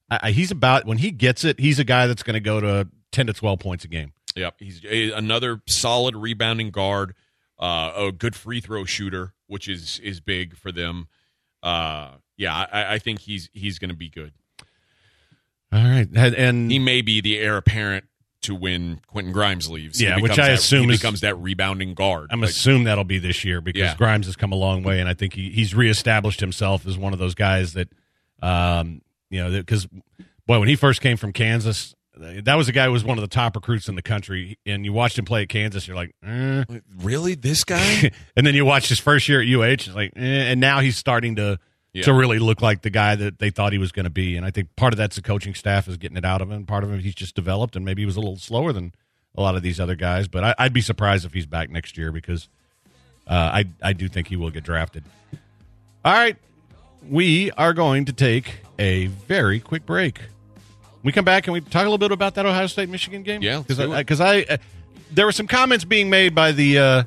[0.10, 2.60] I, I, he's about when he gets it he's a guy that's going to go
[2.60, 2.88] to
[3.18, 4.84] 10 to 12 points a game Yep, he's
[5.16, 7.16] another solid rebounding guard,
[7.60, 11.08] uh, a good free throw shooter, which is is big for them.
[11.64, 14.34] Uh, yeah, I, I think he's he's going to be good.
[15.72, 18.06] all right and, He may be the heir apparent
[18.44, 20.00] to when Quentin Grimes leaves.
[20.00, 22.28] Yeah, which I that- assume he is- becomes that rebounding guard.
[22.32, 23.96] I'm Like, assuming that'll be this year because Yeah.
[23.96, 27.12] Grimes has come a long way, and I think he, he's reestablished himself as one
[27.12, 27.90] of those guys that,
[28.44, 29.02] um,
[29.32, 29.88] you know, because
[30.46, 31.96] boy, when he first came from Kansas,
[32.44, 34.84] that was a guy who was one of the top recruits in the country, and
[34.86, 36.64] you watched him play at Kansas, you're like, eh.
[37.02, 38.12] really, this guy?
[38.36, 40.98] and then you watched his first year at UH, it's like, eh, and now he's
[40.98, 41.60] starting to
[41.94, 42.04] Yeah.
[42.04, 44.46] to really look like the guy that they thought he was going to be, and
[44.46, 46.84] I think part of that's the coaching staff is getting it out of him, part
[46.84, 48.94] of him he's just developed, and maybe he was a little slower than
[49.36, 51.98] a lot of these other guys, but I, I'd be surprised if he's back next
[51.98, 52.50] year because.
[53.30, 55.04] Uh, I I do think he will get drafted.
[56.06, 56.38] All right,
[57.10, 60.22] we are going to take a very quick break.
[61.04, 63.42] We come back and we talk a little bit about that Ohio State Michigan game.
[63.42, 64.08] Yeah, because do I, it.
[64.08, 64.58] 'cause I uh,
[65.12, 67.04] there were some comments being made by the uh,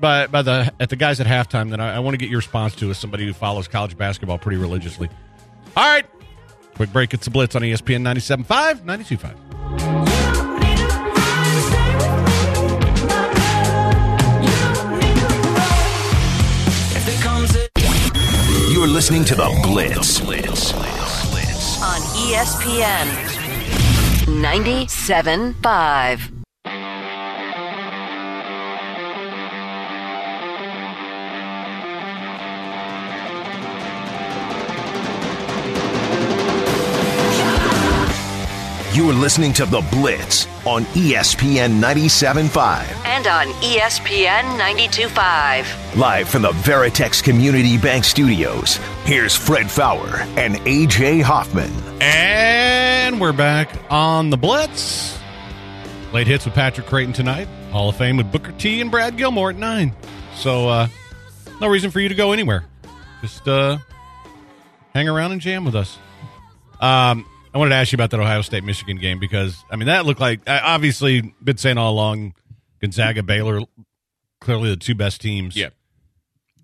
[0.00, 2.38] by by the at the guys at halftime that I, I want to get your
[2.38, 5.08] response to as somebody who follows college basketball pretty religiously.
[5.76, 6.06] All right,
[6.74, 7.12] quick break.
[7.12, 10.46] It's the Blitz on ESPN 97.5, 92.5.
[18.70, 20.20] You're listening to the Blitz.
[21.86, 23.06] On ESPN
[24.26, 26.35] 97.5.
[38.96, 43.04] You're listening to The Blitz on ESPN 97.5.
[43.04, 45.96] And on ESPN 92.5.
[45.98, 51.70] Live from the Veritex Community Bank Studios, here's Fred Faour and AJ Hoffman.
[52.00, 55.18] And we're back on the Blitz.
[56.14, 57.48] Late hits with Patrick Creighton tonight.
[57.72, 59.94] Hall of Fame with Booker T and Brad Gilmore at nine.
[60.36, 60.88] So uh,
[61.60, 62.64] no reason for you to go anywhere.
[63.20, 63.76] Just uh,
[64.94, 65.98] hang around and jam with us.
[66.80, 67.26] Um,
[67.56, 70.04] I wanted to ask you about that Ohio State Michigan game because I mean that
[70.04, 72.34] looked like I obviously been saying all along
[72.82, 73.62] Gonzaga Baylor
[74.42, 75.56] clearly the two best teams.
[75.56, 75.70] Yeah.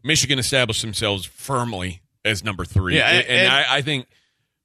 [0.05, 2.97] Michigan established themselves firmly as number three.
[2.99, 4.07] Yeah, and, and- I, I think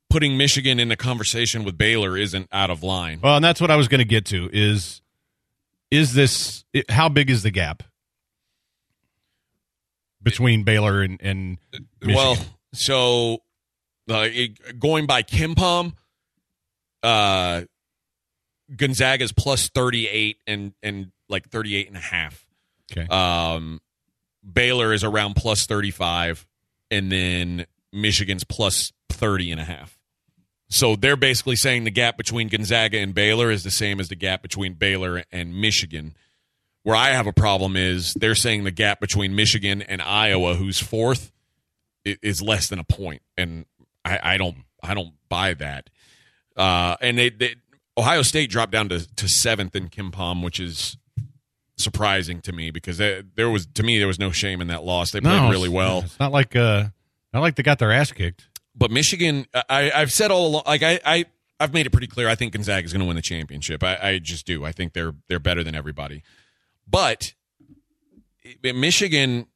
[0.10, 3.22] putting Michigan in the conversation with Baylor isn't out of line.
[3.24, 5.02] Well, and that's what I was going to get to is
[5.92, 7.84] is this how big is the gap
[10.22, 11.58] between Baylor and and
[12.02, 12.16] Michigan?
[12.16, 12.38] Well,
[12.74, 13.36] so
[14.10, 15.94] uh, it- going by KenPom,
[17.08, 17.64] uh,
[18.76, 22.46] Gonzaga's plus 38 and, and like 38 and a half.
[22.92, 23.08] Okay.
[23.08, 23.80] Um,
[24.50, 26.46] Baylor is around plus 35,
[26.92, 29.98] and then Michigan's plus 30 and a half.
[30.70, 34.16] So they're basically saying the gap between Gonzaga and Baylor is the same as the
[34.16, 36.14] gap between Baylor and Michigan.
[36.84, 40.80] Where I have a problem is they're saying the gap between Michigan and Iowa, who's
[40.80, 41.32] fourth,
[42.04, 43.66] is less than a point, and
[44.06, 45.90] I, I don't I don't buy that.
[46.58, 47.56] Uh, and they, they
[47.98, 50.98] Ohio State dropped down to, to seventh in KenPom, which is
[51.78, 54.84] surprising to me because they, there was to me there was no shame in that
[54.84, 55.12] loss.
[55.12, 56.00] They played No, really well.
[56.00, 56.86] It's not like uh
[57.34, 58.48] not like they got their ass kicked.
[58.76, 61.26] But Michigan, I, I've said all along, like I, I,
[61.60, 62.30] I've made it pretty clear.
[62.30, 63.84] I think Gonzaga is going to win the championship.
[63.84, 64.64] I, I just do.
[64.64, 66.22] I think they're they're better than everybody.
[66.88, 67.34] But
[68.64, 69.48] Michigan,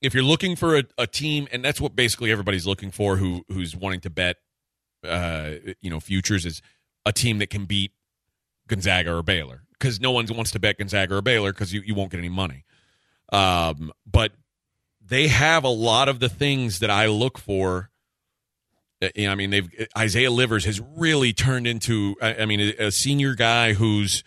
[0.00, 3.44] if you're looking for a, a team, and that's what basically everybody's looking for, who
[3.48, 4.38] who's wanting to bet,
[5.06, 6.62] uh, you know, futures is
[7.04, 7.92] a team that can beat
[8.68, 11.94] Gonzaga or Baylor because no one wants to bet Gonzaga or Baylor because you, you
[11.94, 12.64] won't get any money.
[13.32, 14.32] Um, but
[15.04, 17.90] they have a lot of the things that I look for.
[19.02, 22.14] Uh, I mean, they've Isaiah Livers has really turned into.
[22.22, 24.22] I, I mean, a, a senior guy who's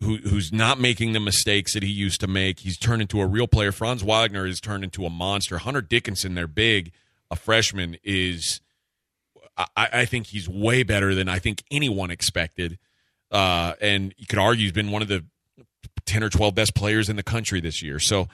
[0.00, 2.60] who, who's not making the mistakes that he used to make.
[2.60, 3.72] He's turned into a real player.
[3.72, 5.58] Franz Wagner has turned into a monster.
[5.58, 6.92] Hunter Dickinson, they're big,
[7.30, 8.60] a freshman, is.
[9.56, 12.78] I, I think he's way better than I think anyone expected.
[13.30, 15.24] Uh, and you could argue he's been one of the
[16.04, 17.98] 10 or 12 best players in the country this year.
[17.98, 18.28] So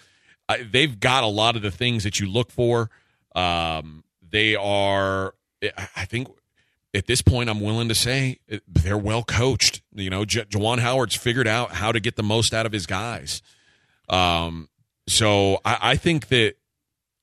[0.48, 2.90] uh, they've got a lot of the things that you look for.
[3.34, 5.34] Um, they are,
[5.96, 6.28] I think
[6.94, 9.82] at this point, I'm willing to say they're well coached.
[9.94, 12.86] You know, J- Juwan Howard's figured out how to get the most out of his
[12.86, 13.40] guys.
[14.08, 14.68] Um,
[15.08, 16.54] so I, I think that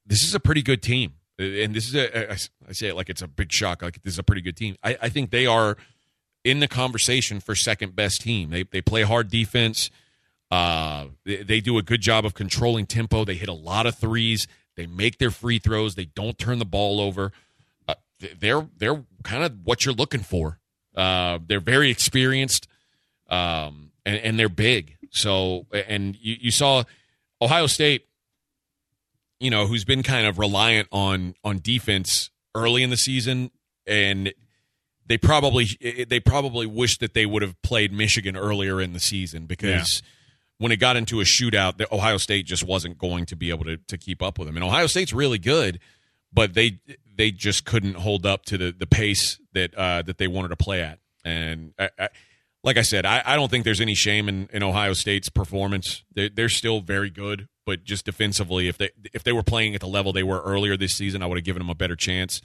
[0.05, 1.13] this is a pretty good team.
[1.39, 3.81] And this is a, I say it like it's a big shock.
[3.81, 4.75] Like this is a pretty good team.
[4.83, 5.77] I, I think they are
[6.43, 8.49] in the conversation for second best team.
[8.49, 9.89] They they play hard defense.
[10.51, 13.23] Uh, they, they do a good job of controlling tempo.
[13.23, 14.47] They hit a lot of threes.
[14.75, 15.95] They make their free throws.
[15.95, 17.31] They don't turn the ball over.
[17.87, 17.95] Uh,
[18.39, 20.59] they're they're kind of what you're looking for.
[20.95, 22.67] Uh, they're very experienced,
[23.29, 24.97] um, and, and they're big.
[25.11, 26.83] So, and you, you saw
[27.41, 28.07] Ohio State,
[29.39, 33.51] you know, who's been kind of reliant on on defense early in the season,
[33.87, 34.33] and
[35.05, 35.67] they probably
[36.07, 40.01] they probably wish that they would have played Michigan earlier in the season because
[40.59, 43.65] when it got into a shootout, the Ohio State just wasn't going to be able
[43.65, 44.55] to to keep up with them.
[44.55, 45.79] And Ohio State's really good,
[46.31, 46.79] but they
[47.15, 50.57] they just couldn't hold up to the the pace that uh, that they wanted to
[50.57, 50.99] play at.
[51.25, 52.09] And I, I,
[52.63, 56.03] like I said, I, I don't think there's any shame in, in Ohio State's performance.
[56.13, 59.81] They're, they're still very good, but just defensively, if they if they were playing at
[59.81, 62.41] the level they were earlier this season, I would have given them a better chance.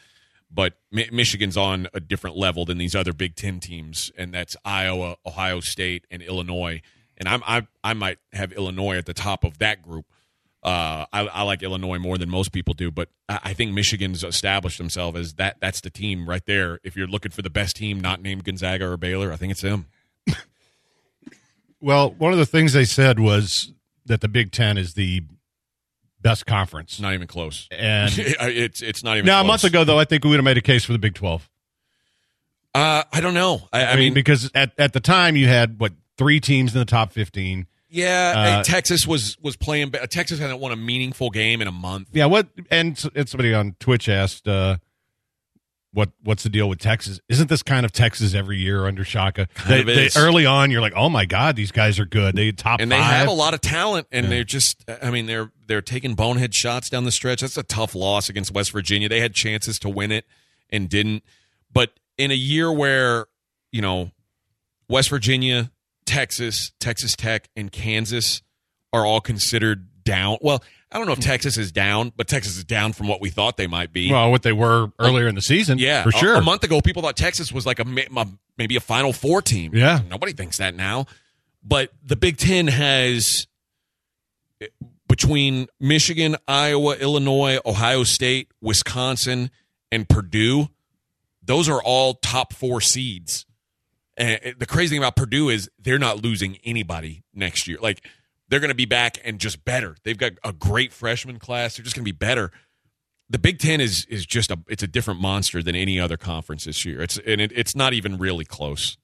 [0.50, 4.56] But Mi- Michigan's on a different level than these other Big Ten teams, and that's
[4.64, 6.80] Iowa, Ohio State, and Illinois.
[7.18, 10.06] And I'm, I I might have Illinois at the top of that group.
[10.62, 14.24] Uh, I, I like Illinois more than most people do, but I, I think Michigan's
[14.24, 15.56] established themselves as that.
[15.60, 16.78] That's the team right there.
[16.84, 19.60] If you're looking for the best team, not named Gonzaga or Baylor, I think it's
[19.60, 19.86] them.
[21.80, 23.72] Well, one of the things they said was
[24.06, 25.22] that the Big Ten is the
[26.20, 26.98] best conference.
[26.98, 27.68] Not even close.
[27.70, 29.26] And it's it's not even.
[29.26, 30.98] now, a month ago, though, I think we would have made a case for the
[30.98, 31.48] Big Twelve.
[32.74, 33.68] Uh, I don't know.
[33.72, 36.74] I, I, I mean, mean, because at, at the time you had what three teams
[36.74, 37.66] in the top fifteen.
[37.88, 39.92] yeah, uh, Texas was was playing.
[40.10, 42.08] Texas hadn't won a meaningful game in a month.
[42.12, 42.48] Yeah, what?
[42.70, 44.78] And, and somebody on Twitch asked, uh,
[45.94, 47.20] "What what's the deal with Texas?
[47.28, 49.48] Isn't this kind of Texas every year under Shaka?
[49.66, 52.36] They, they- early on, you're like, oh my god, these guys are good.
[52.36, 53.14] They top and they five.
[53.14, 54.84] have a lot of talent, and they're just.
[55.02, 57.40] I mean, they're they're taking bonehead shots down the stretch.
[57.40, 59.08] That's a tough loss against West Virginia.
[59.08, 60.26] They had chances to win it
[60.70, 61.22] and didn't.
[61.72, 63.26] But in a year where
[63.72, 64.10] you know
[64.88, 65.70] West Virginia,
[66.06, 68.42] Texas, Texas Tech, and Kansas
[68.92, 70.38] are all considered down.
[70.40, 70.62] Well,
[70.94, 73.56] I don't know if Texas is down, but Texas is down from what we thought
[73.56, 74.12] they might be.
[74.12, 76.36] Well, what they were earlier in the season, yeah, for sure.
[76.36, 78.24] A, month ago, people thought Texas was like a, ma-
[78.56, 79.74] maybe a Final Four team.
[79.74, 80.02] Yeah.
[80.08, 81.06] nobody thinks that now.
[81.64, 83.48] But the Big Ten has
[85.08, 89.50] between Michigan, Iowa, Illinois, Ohio State, Wisconsin,
[89.90, 90.68] and Purdue.
[91.42, 93.46] Those are all top four seeds.
[94.16, 97.78] And the crazy thing about Purdue is they're not losing anybody next year.
[97.80, 98.06] Like
[98.54, 99.96] they're going to be back and just better.
[100.04, 101.76] They've got a great freshman class.
[101.76, 102.52] They're just going to be better.
[103.28, 106.66] The Big Ten is is just a it's a different monster than any other conference
[106.66, 107.02] this year.
[107.02, 108.96] It's and it, it's not even really close.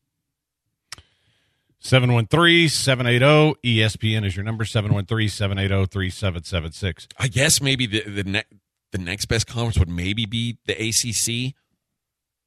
[1.82, 7.08] 713-780 ESPN is your number 713-780-3776.
[7.18, 8.44] I guess maybe the the, ne-
[8.92, 11.54] the next best conference would maybe be the ACC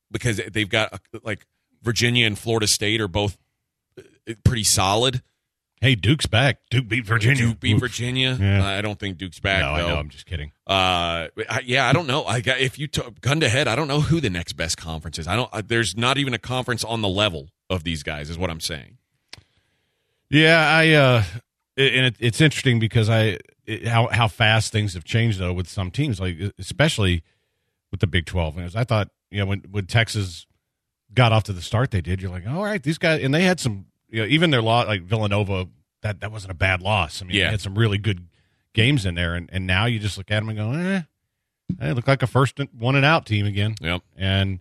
[0.09, 1.45] because they've got uh, like
[1.81, 3.37] Virginia and Florida State are both
[3.99, 4.03] uh,
[4.45, 5.21] pretty solid.
[5.83, 6.59] Hey, Duke's back.
[6.69, 7.45] Duke beat Virginia.
[7.45, 8.37] Duke beat Virginia.
[8.39, 8.65] Yeah.
[8.65, 9.59] I don't think Duke's back.
[9.59, 9.97] No, I know.
[9.97, 10.53] I'm just kidding.
[10.65, 12.23] Uh, I, yeah, I don't know.
[12.23, 14.77] I got if you took gun to head, I don't know who the next best
[14.77, 15.27] conference is.
[15.27, 15.49] I don't.
[15.51, 18.29] Uh, there's not even a conference on the level of these guys.
[18.29, 18.97] Is what I'm saying.
[20.29, 21.23] Yeah, I uh
[21.75, 25.67] and it, it's interesting because I it, how how fast things have changed though with
[25.67, 27.23] some teams like especially
[27.91, 28.57] with the Big 12.
[28.57, 30.47] And I thought, you know, when when Texas
[31.13, 33.43] got off to the start they did, you're like, "All right, these guys and they
[33.43, 35.67] had some you know, even their loss like Villanova
[36.01, 37.21] that that wasn't a bad loss.
[37.21, 37.45] I mean, Yeah.
[37.45, 38.27] they had some really good
[38.73, 41.01] games in there and and now you just look at them and go, "Eh,
[41.79, 44.01] they look like a first and- one and out team again." Yep.
[44.15, 44.59] And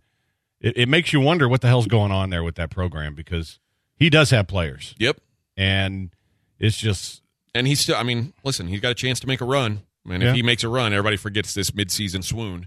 [0.61, 3.59] it, it makes you wonder what the hell's going on there with that program because
[3.97, 4.95] he does have players.
[4.99, 5.21] Yep.
[5.57, 6.11] And
[6.59, 7.23] it's just
[7.55, 7.97] And he's still.
[7.97, 9.83] I mean, listen, he's got a chance to make a run.
[10.09, 10.31] And Yeah.
[10.31, 12.67] if he makes a run, everybody forgets this midseason swoon.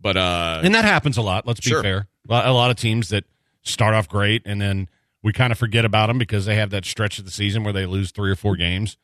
[0.00, 1.46] But uh, and that happens a lot.
[1.46, 1.82] Let's be Sure.
[1.82, 2.08] fair.
[2.28, 3.24] A lot of teams that
[3.62, 4.88] start off great and then
[5.26, 7.72] we kind of forget about them because they have that stretch of the season where
[7.72, 8.96] they lose three or four games,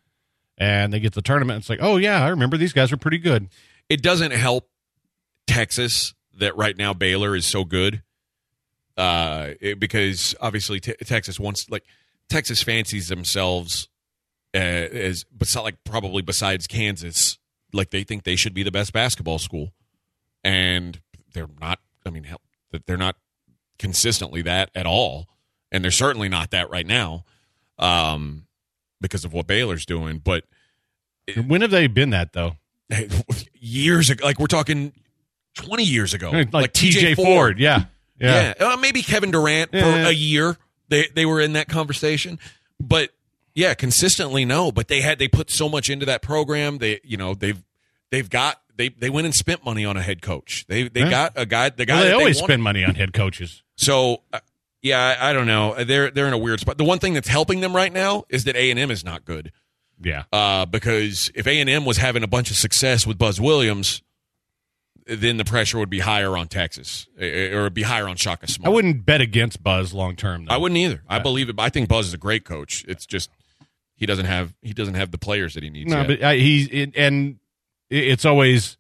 [0.57, 1.59] and they get the tournament.
[1.59, 3.49] It's like, oh yeah, I remember these guys were pretty good.
[3.89, 4.69] it doesn't help
[5.47, 8.03] Texas that right now Baylor is so good.
[8.97, 11.85] Uh, it- because obviously te- Texas wants like
[12.29, 13.89] Texas fancies themselves
[14.55, 17.39] uh, as but like probably besides Kansas,
[17.73, 19.73] like they think they should be the best basketball school,
[20.45, 21.01] and
[21.35, 21.81] they're not.
[22.07, 22.41] I mean, hell,
[22.87, 23.17] they're not
[23.79, 25.27] consistently that at all,
[25.73, 27.25] and they're certainly not that right now,
[27.81, 28.47] um,
[29.01, 30.19] because of what Baylor's doing.
[30.23, 30.45] But
[31.47, 32.57] When have they been that though?
[33.61, 34.93] years ago, like we're talking
[35.55, 37.85] twenty years ago, Like, TJ Ford, yeah,
[38.21, 38.67] yeah, yeah.
[38.67, 40.09] Uh, maybe Kevin Durant for Yeah.
[40.09, 40.57] a year.
[40.89, 42.39] They they were in that conversation,
[42.81, 43.11] but
[43.55, 44.71] yeah, consistently no.
[44.73, 46.79] But they had they put so much into that program.
[46.79, 47.63] They you know they've
[48.11, 50.67] they've got they they went and spent money on a head coach.
[50.69, 51.11] They they Yeah.
[51.11, 51.71] got a guy.
[51.71, 52.47] The guy Well, they always wanted.
[52.53, 53.63] spend money on head coaches.
[53.77, 54.41] So uh,
[54.83, 55.83] yeah, I, I don't know.
[55.85, 56.77] They're they're in a weird spot.
[56.77, 59.25] The one thing that's helping them right now is that A and M is not
[59.25, 59.53] good.
[60.01, 60.25] Yeah.
[60.33, 64.03] Uh, because if A and M was having a bunch of success with Buzz Williams,
[65.07, 68.67] then the pressure would be higher on Texas, eh, or be higher on Shaka Smart.
[68.67, 70.47] I wouldn't bet against Buzz long term.
[70.49, 71.03] I wouldn't either.
[71.09, 71.57] I believe it.
[71.59, 72.85] I think Buzz is a great coach.
[72.89, 73.31] It's just
[73.95, 75.91] he doesn't have he doesn't have the players that he needs.
[75.91, 76.07] No, yet.
[76.09, 76.33] but I,
[76.97, 77.39] and
[77.91, 78.77] it's always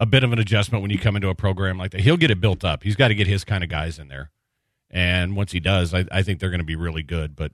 [0.00, 2.00] a bit of an adjustment when you come into a program like that.
[2.00, 2.82] He'll get it built up.
[2.82, 4.30] He's got to get his kind of guys in there,
[4.90, 7.34] and once he does, I, I think they're going to be really good.
[7.36, 7.52] But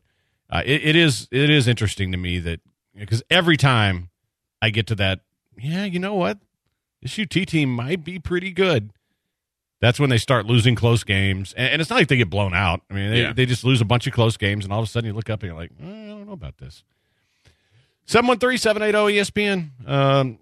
[0.51, 2.61] uh, it, it is it is interesting to me that
[2.95, 4.11] because every time
[4.61, 5.21] I get to that,
[5.59, 6.39] yeah, you know what,
[7.01, 8.91] this UT team might be pretty good.
[9.81, 12.55] That's when they start losing close games, and, and it's not like they get blown
[12.55, 12.83] out.
[12.89, 13.33] I mean, they, Yeah.
[13.33, 15.29] they just lose a bunch of close games, and all of a sudden you look
[15.29, 16.85] up and you're like, "Eh, I don't know about this.
[18.07, 19.71] 713-780 ESPN.
[19.89, 20.39] Um,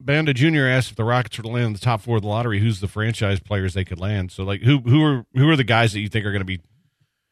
[0.00, 0.66] Banda Jr.
[0.66, 2.80] asked if the Rockets were to land in the top four of the lottery, who's
[2.80, 4.30] the franchise players they could land?
[4.30, 6.46] So, like, who who are who are the guys that you think are going to
[6.46, 6.60] be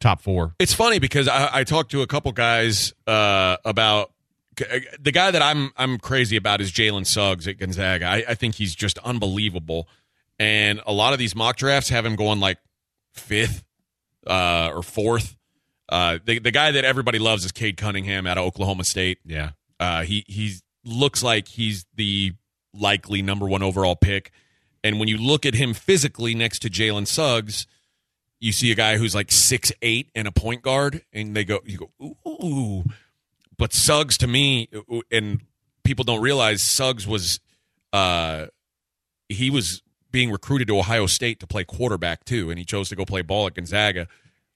[0.00, 0.54] top four?
[0.58, 4.12] It's funny because I, I talked to a couple guys uh, about
[4.56, 8.06] the guy that I'm I'm crazy about is Jalen Suggs at Gonzaga.
[8.06, 9.88] I, I think he's just unbelievable,
[10.38, 12.58] and a lot of these mock drafts have him going like
[13.12, 13.64] fifth
[14.26, 15.36] uh, or fourth.
[15.88, 19.18] Uh, the the guy that everybody loves is Cade Cunningham out of Oklahoma State.
[19.24, 20.54] Yeah, uh, he he
[20.84, 22.32] looks like he's the
[22.78, 24.30] likely number one overall pick,
[24.84, 27.66] and when you look at him physically next to Jalen Suggs,
[28.38, 31.60] you see a guy who's like six eight and a point guard, and they go
[31.64, 32.84] you go ooh.
[33.58, 34.68] But Suggs to me,
[35.10, 35.40] and
[35.82, 37.40] people don't realize Suggs was,
[37.92, 38.46] uh,
[39.30, 42.96] he was being recruited to Ohio State to play quarterback too, and he chose to
[42.96, 44.08] go play ball at Gonzaga.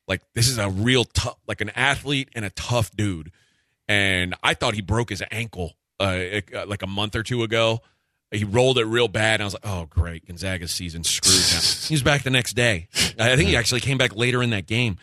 [0.06, 3.32] Like this is a real tough, like an athlete and a tough dude.
[3.88, 7.80] And I thought he broke his ankle uh, like a month or two ago.
[8.32, 11.88] He rolled it real bad, and I was like, "Oh, great, Gonzaga's season screwed." Now.
[11.88, 12.88] he was back the next day.
[13.18, 14.98] I think he actually came back later in that game.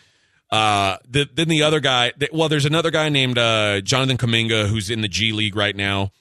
[0.49, 4.89] Uh, the, then the other guy, well, there's another guy named uh, Jonathan Kuminga who's
[4.89, 6.11] in the G League right now.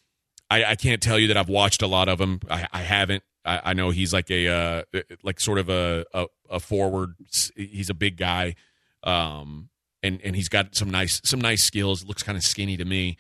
[0.51, 2.41] I, I can't tell you that I've watched a lot of him.
[2.51, 3.23] I, I haven't.
[3.45, 4.83] I, I know he's like a uh,
[5.23, 7.15] like sort of a, a a forward.
[7.57, 8.57] He's a big guy,
[9.05, 9.69] um,
[10.03, 12.05] and and he's got some nice some nice skills.
[12.05, 13.19] Looks kind of skinny to me.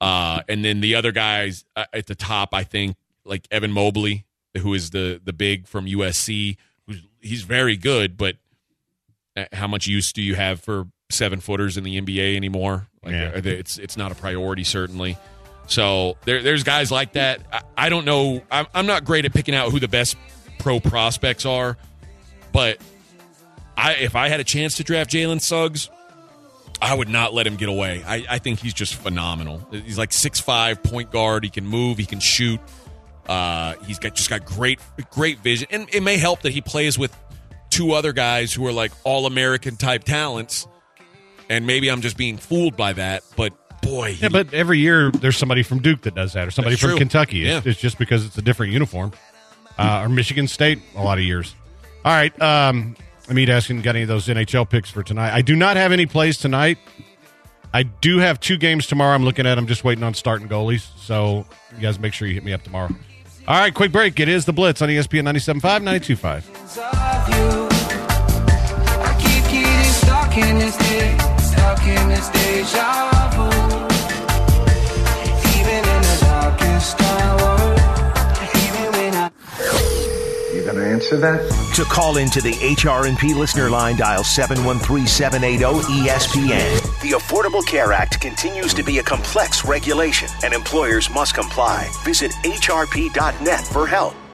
[0.00, 4.24] Uh, and then the other guys uh, at the top, I think, like Evan Mobley,
[4.58, 6.56] who is the the big from USC.
[6.86, 8.36] Who's he's very good, but
[9.36, 12.86] uh, how much use do you have for seven footers in the NBA anymore?
[13.02, 13.40] Like, Yeah.
[13.40, 15.16] they- it's it's not a priority certainly.
[15.68, 17.40] So there, there's guys like that.
[17.52, 18.42] I, I don't know.
[18.50, 20.16] I'm, I'm not great at picking out who the best
[20.58, 21.78] pro prospects are,
[22.52, 22.78] but
[23.76, 25.88] I if I had a chance to draft Jalen Suggs,
[26.80, 28.02] I would not let him get away.
[28.04, 29.66] I, I think he's just phenomenal.
[29.70, 31.44] He's like six five point guard.
[31.44, 31.96] He can move.
[31.96, 32.60] He can shoot.
[33.28, 36.98] Uh, he's got just got great great vision, and it may help that he plays
[36.98, 37.16] with
[37.70, 40.66] two other guys who are like all American type talents.
[41.48, 43.52] And maybe I'm just being fooled by that, but
[43.82, 46.76] boy, he- Yeah, but every year there's somebody from Duke that does that, or somebody
[46.76, 46.98] from true.
[46.98, 47.42] Kentucky.
[47.44, 47.70] It's, Yeah.
[47.70, 49.12] it's just because it's a different uniform.
[49.78, 51.54] Uh, or Michigan State, a lot of years.
[52.04, 52.96] All right, um,
[53.26, 55.32] let me ask you, got any of those NHL picks for tonight?
[55.34, 56.78] I do not have any plays tonight.
[57.74, 59.14] I do have two games tomorrow.
[59.14, 59.56] I'm looking at.
[59.58, 60.86] I'm just waiting on starting goalies.
[60.98, 62.90] So you guys make sure you hit me up tomorrow.
[63.48, 64.20] All right, quick break.
[64.20, 66.44] It is the Blitz on ESPN 97.5, 92.5.
[80.72, 81.74] You gonna answer that?
[81.76, 87.00] To call into the HRNP listener line, dial 713-780-ESPN.
[87.02, 91.90] The Affordable Care Act continues to be a complex regulation, and employers must comply.
[92.04, 94.14] Visit hrp.net for help.